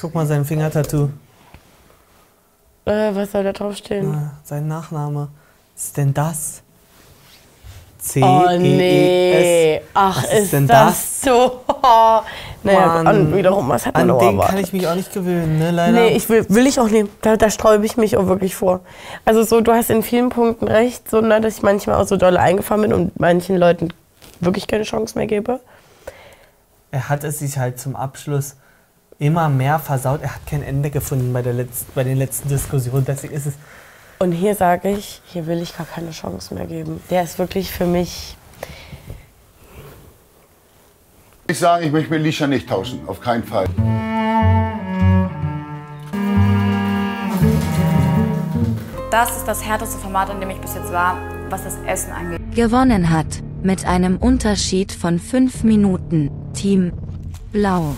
[0.00, 1.10] Guck mal sein Fingertattoo.
[2.88, 4.14] Äh, was soll da drauf stehen?
[4.14, 5.28] Ah, sein Nachname.
[5.74, 6.62] Was ist denn das?
[7.98, 9.76] C Oh E E nee.
[9.76, 9.82] S.
[9.92, 11.60] Ach, Was ist, das, so.
[12.62, 15.70] naja, und wiederum, was hat man An den kann ich mich auch nicht gewöhnen, ne?
[15.70, 15.92] Leider.
[15.92, 17.08] Nee, ich will, will ich auch nicht.
[17.20, 18.80] Da, da sträube ich mich auch wirklich vor.
[19.24, 22.16] Also so, du hast in vielen Punkten recht, so, ne, dass ich manchmal auch so
[22.16, 23.88] doll eingefahren bin und manchen Leuten
[24.40, 25.60] wirklich keine Chance mehr gebe.
[26.90, 28.56] Er hat es sich halt zum Abschluss
[29.18, 30.22] immer mehr versaut.
[30.22, 33.04] Er hat kein Ende gefunden bei, der letzten, bei den letzten Diskussionen.
[33.04, 33.54] Deswegen ist es.
[34.20, 37.00] Und hier sage ich, hier will ich gar keine Chance mehr geben.
[37.10, 38.36] Der ist wirklich für mich.
[41.46, 43.66] Ich sage, ich möchte mit Lisha nicht tauschen, auf keinen Fall.
[49.10, 51.16] Das ist das härteste Format, in dem ich bis jetzt war,
[51.48, 52.40] was das Essen angeht.
[52.54, 56.92] Gewonnen hat, mit einem Unterschied von 5 Minuten, Team
[57.50, 57.94] Blau.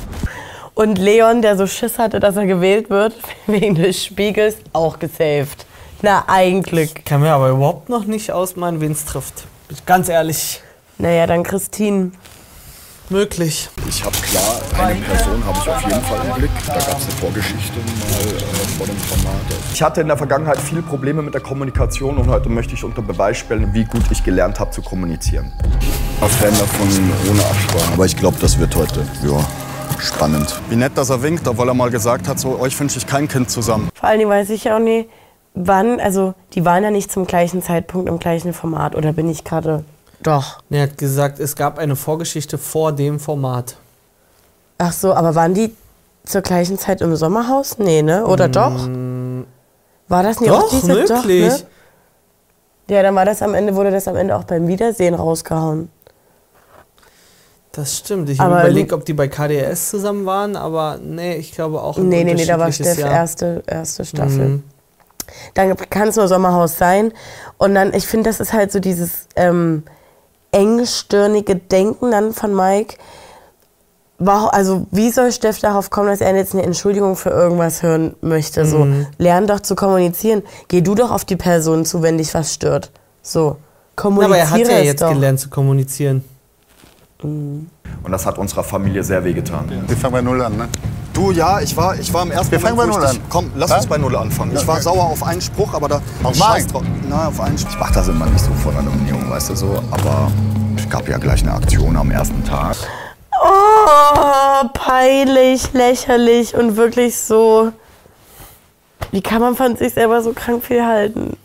[0.80, 3.12] Und Leon, der so Schiss hatte, dass er gewählt wird,
[3.46, 5.66] wegen des Spiegels, auch gesaved.
[6.00, 6.94] Na, eigentlich.
[6.96, 9.44] Ich kann mir aber überhaupt noch nicht ausmalen, wen es trifft.
[9.84, 10.62] Ganz ehrlich.
[10.96, 12.12] Naja, dann Christine.
[13.10, 13.68] Möglich.
[13.90, 16.50] Ich habe klar, eine Person habe ich auf jeden Fall im Blick.
[16.66, 19.34] Da gab es eine Vorgeschichte mal äh, vor dem Format.
[19.74, 23.02] Ich hatte in der Vergangenheit viele Probleme mit der Kommunikation und heute möchte ich unter
[23.02, 25.52] Beweis stellen, wie gut ich gelernt habe zu kommunizieren.
[25.78, 26.88] Ich war Fan davon
[27.30, 27.92] ohne Absprache.
[27.92, 29.44] Aber ich glaube, das wird heute ja,
[30.00, 30.60] spannend.
[30.68, 33.28] Wie nett, dass er winkt, obwohl er mal gesagt hat, so euch wünsche ich kein
[33.28, 33.88] Kind zusammen.
[33.94, 35.08] Vor allen Dingen weiß ich ja auch nie,
[35.54, 38.94] wann, also die waren ja nicht zum gleichen Zeitpunkt im gleichen Format.
[38.96, 39.84] Oder bin ich gerade.
[40.22, 40.58] Doch.
[40.70, 43.76] Er hat gesagt, es gab eine Vorgeschichte vor dem Format.
[44.78, 45.74] Ach so, aber waren die
[46.24, 47.78] zur gleichen Zeit im Sommerhaus?
[47.78, 48.26] Nee, ne?
[48.26, 48.88] Oder doch?
[50.08, 51.04] War das nicht auch Doch, diese?
[51.04, 51.48] Doch, möglich.
[51.48, 51.58] ne?
[52.88, 55.90] Ja, dann war das am Ende, wurde das am Ende auch beim Wiedersehen rausgehauen.
[57.72, 58.28] Das stimmt.
[58.28, 61.96] Ich habe überlegt, ob die bei KDS zusammen waren, aber nee, ich glaube auch.
[61.98, 63.12] Nee, nee, nee, da war Steff Jahr.
[63.12, 64.48] erste, erste Staffel.
[64.48, 64.62] Mhm.
[65.54, 67.12] Dann kann es nur Sommerhaus sein.
[67.58, 69.84] Und dann, ich finde, das ist halt so dieses ähm,
[70.50, 72.96] engstirnige Denken dann von Mike.
[74.18, 78.14] War, also, wie soll Steff darauf kommen, dass er jetzt eine Entschuldigung für irgendwas hören
[78.20, 78.66] möchte?
[78.66, 79.06] So, Mhm.
[79.16, 80.42] lern doch zu kommunizieren.
[80.68, 82.90] Geh du doch auf die Person zu, wenn dich was stört.
[83.22, 83.56] So, Na,
[83.96, 85.12] kommuniziere aber er hat ja jetzt doch.
[85.14, 86.22] gelernt zu kommunizieren.
[87.24, 87.68] Und
[88.10, 89.70] das hat unserer Familie sehr wehgetan.
[89.86, 90.68] Wir fangen bei Null an, ne?
[91.12, 93.18] Du, ja, ich war, ich war im ersten Wir fangen bei Null dich- an.
[93.28, 93.76] Komm, lass Ja?
[93.76, 94.52] uns bei Null anfangen.
[94.54, 94.84] Ich Ja, war okay.
[94.84, 96.00] sauer auf einen Spruch, aber da...
[96.22, 96.68] Auf scheiß meinen?
[96.68, 96.82] drauf.
[97.08, 97.72] Nein, auf einen Spruch.
[97.72, 99.82] Ich mach das immer nicht so vor der Nominierung, weißt du so.
[99.90, 100.30] Aber
[100.76, 102.76] es gab ja gleich eine Aktion am ersten Tag.
[103.42, 107.72] Oh, peinlich, lächerlich und wirklich so.
[109.10, 111.36] Wie kann man von sich selber so krank viel halten?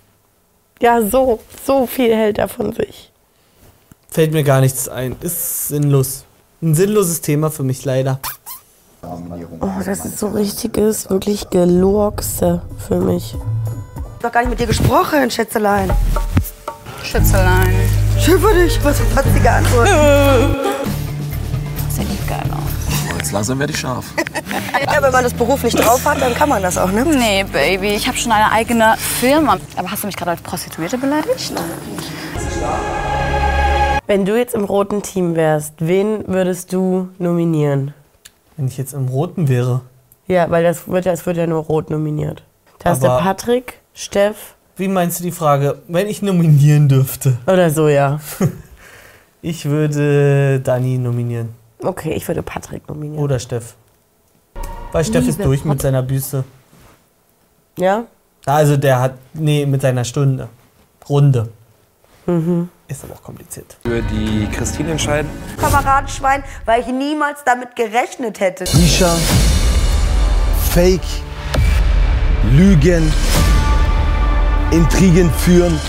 [0.82, 3.12] Ja, so, so viel hält er von sich.
[4.10, 5.16] Fällt mir gar nichts ein.
[5.22, 6.24] Ist sinnlos.
[6.62, 8.20] Ein sinnloses Thema für mich leider.
[9.02, 9.20] Oh,
[9.86, 13.36] das ist so richtiges, wirklich Gelurkse für mich.
[13.36, 15.92] Ich hab doch gar nicht mit dir gesprochen, Schätzelein.
[17.04, 17.76] Schätzelein.
[18.20, 18.80] Schön für dich.
[18.84, 19.88] Was für eine patzige Antwort.
[21.90, 23.16] Sieht nicht geil aus.
[23.18, 24.06] Jetzt langsam werde ich scharf.
[24.86, 27.06] ja, wenn man das beruflich drauf hat, dann kann man das auch, ne?
[27.06, 29.58] Nee, Baby, ich habe schon eine eigene Firma.
[29.76, 31.54] Aber hast du mich gerade als Prostituierte beleidigt?
[34.08, 37.94] Wenn du jetzt im roten Team wärst, wen würdest du nominieren?
[38.58, 39.82] Wenn ich jetzt im Roten wäre.
[40.28, 42.44] Ja, weil das wird, ja- es wird ja nur rot nominiert.
[42.80, 45.80] Da ist der Patrick, Steff Wie meinst du die Frage?
[45.88, 47.38] Wenn ich nominieren dürfte.
[47.48, 48.20] oder so, ja.
[49.42, 51.50] Ich würde Dani nominieren.
[51.84, 53.24] Okay, ich würde Patrick nominieren.
[53.24, 53.76] Oder Steff.
[54.92, 56.44] Weil Steff ist durch mit seiner Büste.
[57.78, 58.06] Ja?
[58.48, 60.50] Also der hat, nee, mit seiner Stunde.
[61.08, 61.50] Runde.
[62.26, 62.70] Mhm.
[62.88, 63.78] Ist aber auch kompliziert.
[63.82, 65.30] Für die Christine entscheiden.
[65.60, 68.66] Kameradenschwein, weil ich niemals damit gerechnet hätte.
[68.78, 69.16] Lisha,
[70.72, 71.02] Fake,
[72.52, 73.12] Lügen,
[74.70, 75.80] Intrigen führen.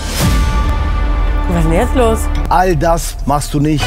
[1.49, 2.19] Was ist denn jetzt los?
[2.49, 3.85] All das machst du nicht.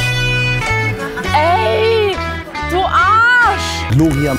[1.35, 2.15] Ey,
[2.69, 3.91] du Arsch!
[3.91, 4.37] Gloria,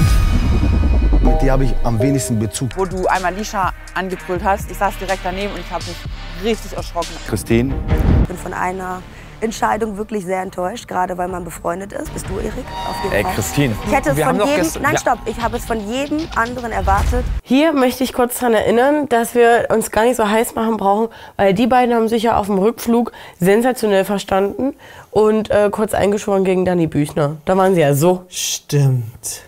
[1.20, 2.70] mit dir habe ich am wenigsten Bezug.
[2.74, 5.96] Wo du einmal Lisha angebrüllt hast, ich saß direkt daneben und ich habe mich
[6.42, 7.10] richtig erschrocken.
[7.28, 7.74] Christine.
[8.32, 9.02] Bin von einer
[9.42, 12.10] Entscheidung wirklich sehr enttäuscht, gerade weil man befreundet ist.
[12.14, 12.64] Bist du, Erik?
[12.88, 13.34] Auf jeden Ey, Fall.
[13.34, 13.74] Christine.
[13.86, 14.98] Ich hätte es wir von jedem, nein, ja.
[14.98, 17.24] stopp, ich habe es von jedem anderen erwartet.
[17.42, 21.08] Hier möchte ich kurz daran erinnern, dass wir uns gar nicht so heiß machen brauchen,
[21.36, 24.74] weil die beiden haben sich ja auf dem Rückflug sensationell verstanden
[25.10, 27.36] und äh, kurz eingeschworen gegen Danny Büchner.
[27.44, 28.24] Da waren sie ja so.
[28.30, 29.42] Stimmt.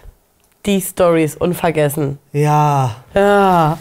[0.66, 2.18] Die Story ist unvergessen.
[2.32, 2.96] Ja.
[3.14, 3.78] Ja.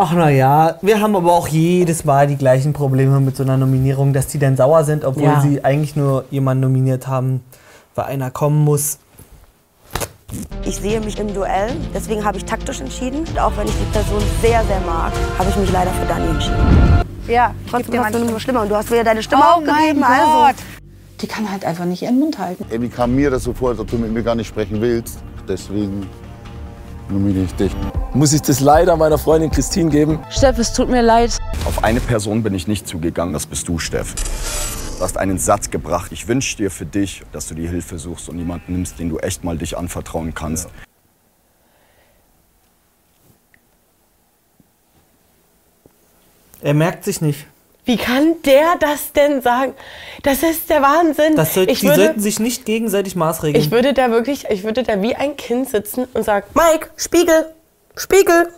[0.00, 3.56] Ach na ja, wir haben aber auch jedes Mal die gleichen Probleme mit so einer
[3.56, 5.40] Nominierung, dass die dann sauer sind, obwohl Ja.
[5.40, 7.42] sie eigentlich nur jemanden nominiert haben,
[7.96, 8.98] weil einer kommen muss.
[10.64, 13.24] Ich sehe mich im Duell, deswegen habe ich taktisch entschieden.
[13.28, 16.28] Und auch wenn ich die Person sehr, sehr mag, habe ich mich leider für Dani
[16.28, 17.02] entschieden.
[17.26, 19.98] Ja, Trotzdem hast du nur schlimmer und du hast wieder deine Stimme Oh aufgegeben.
[19.98, 20.32] mein Also.
[20.46, 20.56] Gott.
[21.22, 22.64] Die kann halt einfach nicht ihren Mund halten.
[22.70, 25.18] Irgendwie kam mir das so vor, als ob du mit mir gar nicht sprechen willst.
[25.48, 26.06] Deswegen
[27.08, 27.72] dich.
[28.14, 30.18] Muss ich das leider meiner Freundin Christine geben?
[30.30, 31.36] Steff, es tut mir leid.
[31.64, 34.14] Auf eine Person bin ich nicht zugegangen, das bist du, Steff.
[34.98, 36.10] Du hast einen Satz gebracht.
[36.10, 39.18] Ich wünsche dir für dich, dass du die Hilfe suchst und jemanden nimmst, den du
[39.18, 40.68] echt mal dich anvertrauen kannst.
[46.60, 47.46] Er merkt sich nicht.
[47.88, 49.72] Wie kann der das denn sagen?
[50.22, 51.36] Das ist der Wahnsinn.
[51.36, 53.64] Das soll, ich, die würde, sollten sich nicht gegenseitig maßregeln.
[53.64, 57.46] ich würde da wirklich, ich würde da wie ein Kind sitzen und sagen, Mike, Spiegel,
[57.96, 58.48] Spiegel,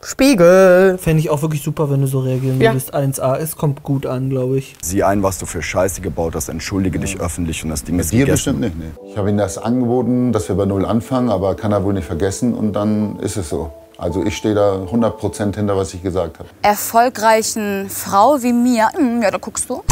[0.00, 0.98] Spiegel.
[0.98, 2.70] Fände ich auch wirklich super, wenn du so reagieren Ja.
[2.70, 2.94] würdest.
[2.94, 4.76] 1A, es kommt gut an, glaube ich.
[4.82, 8.12] Sieh ein, was du für Scheiße gebaut hast, entschuldige dich öffentlich und das Ding ist
[8.12, 8.60] Dir gegessen.
[8.60, 9.10] bestimmt nicht, nee.
[9.10, 12.06] Ich habe ihm das angeboten, dass wir bei Null anfangen, aber kann er wohl nicht
[12.06, 13.72] vergessen und dann ist es so.
[13.96, 16.48] Also ich stehe da 100% hinter, was ich gesagt habe.
[16.62, 19.82] Erfolgreichen Frau wie mir, hm, ja, da guckst du.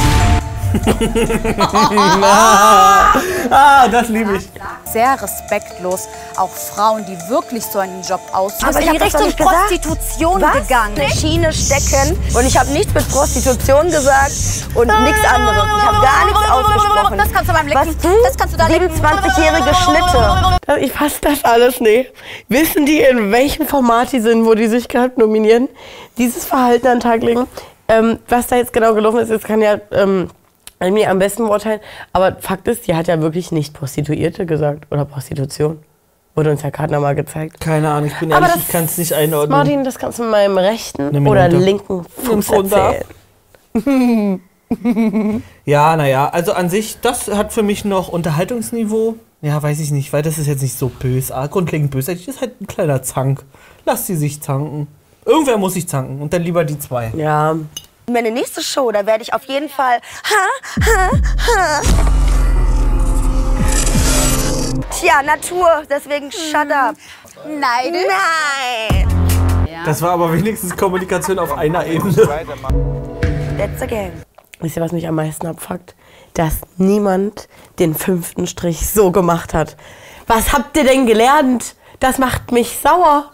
[3.51, 4.49] ah, das liebe ich.
[4.91, 6.09] Sehr respektlos.
[6.37, 8.69] Auch Frauen, die wirklich so einen Job ausüben.
[8.69, 9.69] Aber ich in Richtung gesagt.
[9.69, 10.55] Prostitution Was?
[10.55, 10.99] gegangen.
[10.99, 14.33] Eine Schiene stecken und ich habe nichts mit Prostitution gesagt
[14.75, 15.65] und nichts anderes.
[15.77, 17.19] Ich habe gar nichts ausgesprochen.
[17.19, 17.89] Das kannst du beim Lecken.
[17.89, 18.09] Was du?
[18.25, 18.89] Das kannst du da lecken.
[18.89, 20.59] 27-jährige Schnitte.
[20.81, 22.11] Ich fasse das alles nicht.
[22.49, 25.69] Wissen die, in welchem Format die sind, wo die sich gerade nominieren?
[26.19, 27.47] Dieses Verhalten an den Tag legen.
[27.89, 30.29] Ähm, was da jetzt genau gelaufen ist, das kann ja ähm,
[30.81, 31.81] mir am besten beurteilen.
[32.13, 34.87] Aber Fakt ist, die hat ja wirklich nicht Prostituierte gesagt.
[34.91, 35.79] Oder Prostitution.
[36.35, 37.61] Wurde uns ja gerade nochmal gezeigt.
[37.61, 39.51] Keine Ahnung, ich bin Aber ehrlich, das- ich kann es nicht einordnen.
[39.51, 43.05] Martin, das kannst du mit meinem rechten oder linken Fuß erzählen.
[45.67, 49.17] Ja, naja, also an sich, das hat für mich noch Unterhaltungsniveau.
[49.45, 51.51] Ja, weiß ich nicht, weil das ist jetzt nicht so bösartig.
[51.51, 53.45] Grundlegend bösartig ist halt ein kleiner Zank.
[53.85, 54.87] Lass sie sich zanken.
[55.27, 57.13] Irgendwer muss sich zanken und dann lieber die zwei.
[57.17, 57.57] Ja.
[58.09, 59.99] Meine nächste Show, da werde ich auf jeden Fall.
[60.31, 60.47] Ha,
[60.87, 61.11] ha,
[61.57, 61.83] ha.
[65.01, 66.95] Tja, Natur, deswegen shut up.
[67.45, 68.07] Neidisch?
[68.07, 69.09] Nein.
[69.85, 72.15] Das war aber wenigstens Kommunikation auf einer Ebene.
[73.59, 74.13] That's the game.
[74.61, 75.97] Wisst ihr, was mich am meisten abfuckt?
[76.35, 79.77] Dass niemand den fünften Strich so gemacht hat.
[80.27, 81.75] Was habt ihr denn gelernt?
[82.01, 83.33] Das macht mich sauer.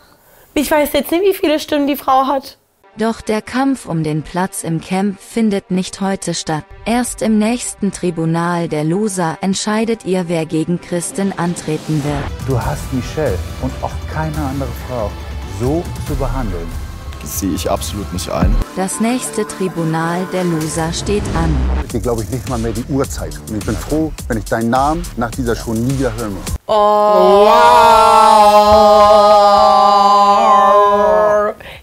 [0.54, 2.58] Ich weiß jetzt nicht, wie viele Stimmen die Frau hat.
[2.98, 6.64] Doch der Kampf um den Platz im Camp findet nicht heute statt.
[6.84, 12.48] Erst im nächsten Tribunal der Loser entscheidet ihr, wer gegen Christin antreten wird.
[12.48, 15.12] Du hast Michelle und auch keine andere Frau
[15.60, 16.87] so zu behandeln.
[17.28, 18.56] Das sehe ich absolut nicht ein.
[18.74, 21.54] Das nächste Tribunal der Loser steht an.
[21.90, 23.38] Hier glaube ich nicht mal mehr die Uhrzeit.
[23.50, 26.44] Und ich bin froh, wenn ich deinen Namen nach dieser Show nie wieder hören muss.
[26.66, 27.50] Oh.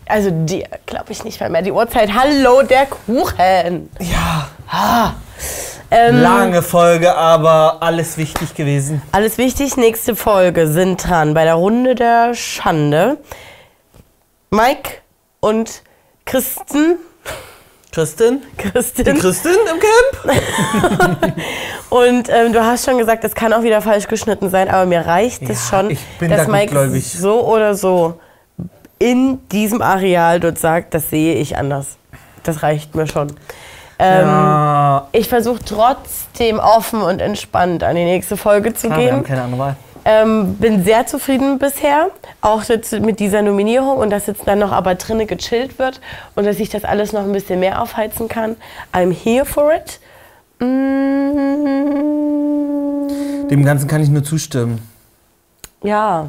[0.07, 1.61] Also dir glaube ich nicht mehr mehr.
[1.61, 2.09] Die Uhrzeit.
[2.11, 3.91] Hallo, der Kuchen.
[3.99, 4.47] Ja.
[4.67, 5.11] Ah.
[5.91, 8.99] Ähm, Lange Folge, aber alles wichtig gewesen.
[9.11, 9.77] Alles wichtig.
[9.77, 13.19] Nächste Folge sind dran bei der Runde der Schande.
[14.49, 15.04] Mike
[15.45, 15.83] und
[16.25, 16.97] Christen.
[17.91, 18.41] Christin?
[18.57, 19.05] Christin.
[19.05, 20.35] Die Christin im Camp?
[21.89, 25.05] Und ähm, du hast schon gesagt, das kann auch wieder falsch geschnitten sein, aber mir
[25.05, 28.19] reicht es schon, ich bin dass da Mike so oder so
[28.99, 31.97] in diesem Areal dort sagt, das sehe ich anders.
[32.43, 33.27] Das reicht mir schon.
[33.97, 35.07] Ähm, Ja.
[35.13, 39.27] Ich versuche trotzdem offen und entspannt an die nächste Folge zu Klar, wir haben gehen.
[39.27, 39.75] keine andere Wahl.
[40.07, 44.71] Ähm, bin sehr zufrieden bisher, auch jetzt mit dieser Nominierung und dass jetzt dann noch
[44.71, 45.99] aber drinnen gechillt wird
[46.35, 48.55] und dass ich das alles noch ein bisschen mehr aufheizen kann.
[48.93, 49.99] I'm here for it.
[51.75, 54.79] Mm, Dem Ganzen kann ich nur zustimmen.
[55.83, 56.27] ja,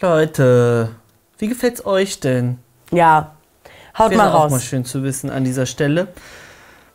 [0.00, 0.90] Leute,
[1.38, 2.58] wie gefällt's euch denn?
[2.90, 3.32] ja.
[3.98, 4.50] Haut Wäre mal auch raus.
[4.52, 6.08] mal schön zu wissen an dieser Stelle.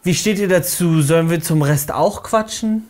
[0.01, 1.03] Wie steht ihr dazu?
[1.03, 2.87] Sollen wir zum Rest auch quatschen?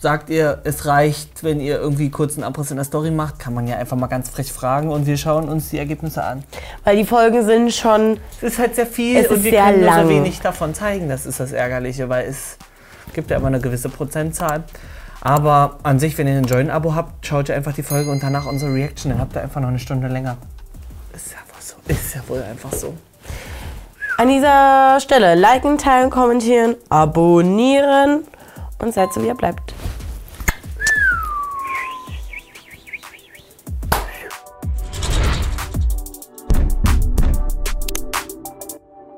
[0.00, 3.40] Sagt ihr, es reicht, wenn ihr irgendwie kurz einen Abriss in der Story macht?
[3.40, 6.44] Kann man ja einfach mal ganz frech fragen und wir schauen uns die Ergebnisse an.
[6.84, 8.18] Weil die Folgen sind schon.
[8.36, 10.04] Es ist halt sehr viel und wir können nur lang.
[10.04, 11.08] so wenig davon zeigen.
[11.08, 12.58] Das ist das Ärgerliche, weil es
[13.12, 14.62] gibt ja immer eine gewisse Prozentzahl.
[15.20, 18.46] Aber an sich, wenn ihr ein Join-Abo habt, schaut ihr einfach die Folge und danach
[18.46, 19.10] unsere Reaction.
[19.10, 20.36] Dann habt ihr einfach noch eine Stunde länger.
[21.12, 21.74] Ist ja wohl so.
[21.88, 22.94] Ist ja wohl einfach so.
[24.16, 28.24] An dieser Stelle liken, teilen, kommentieren, abonnieren
[28.78, 29.74] und seid so, wie ihr bleibt.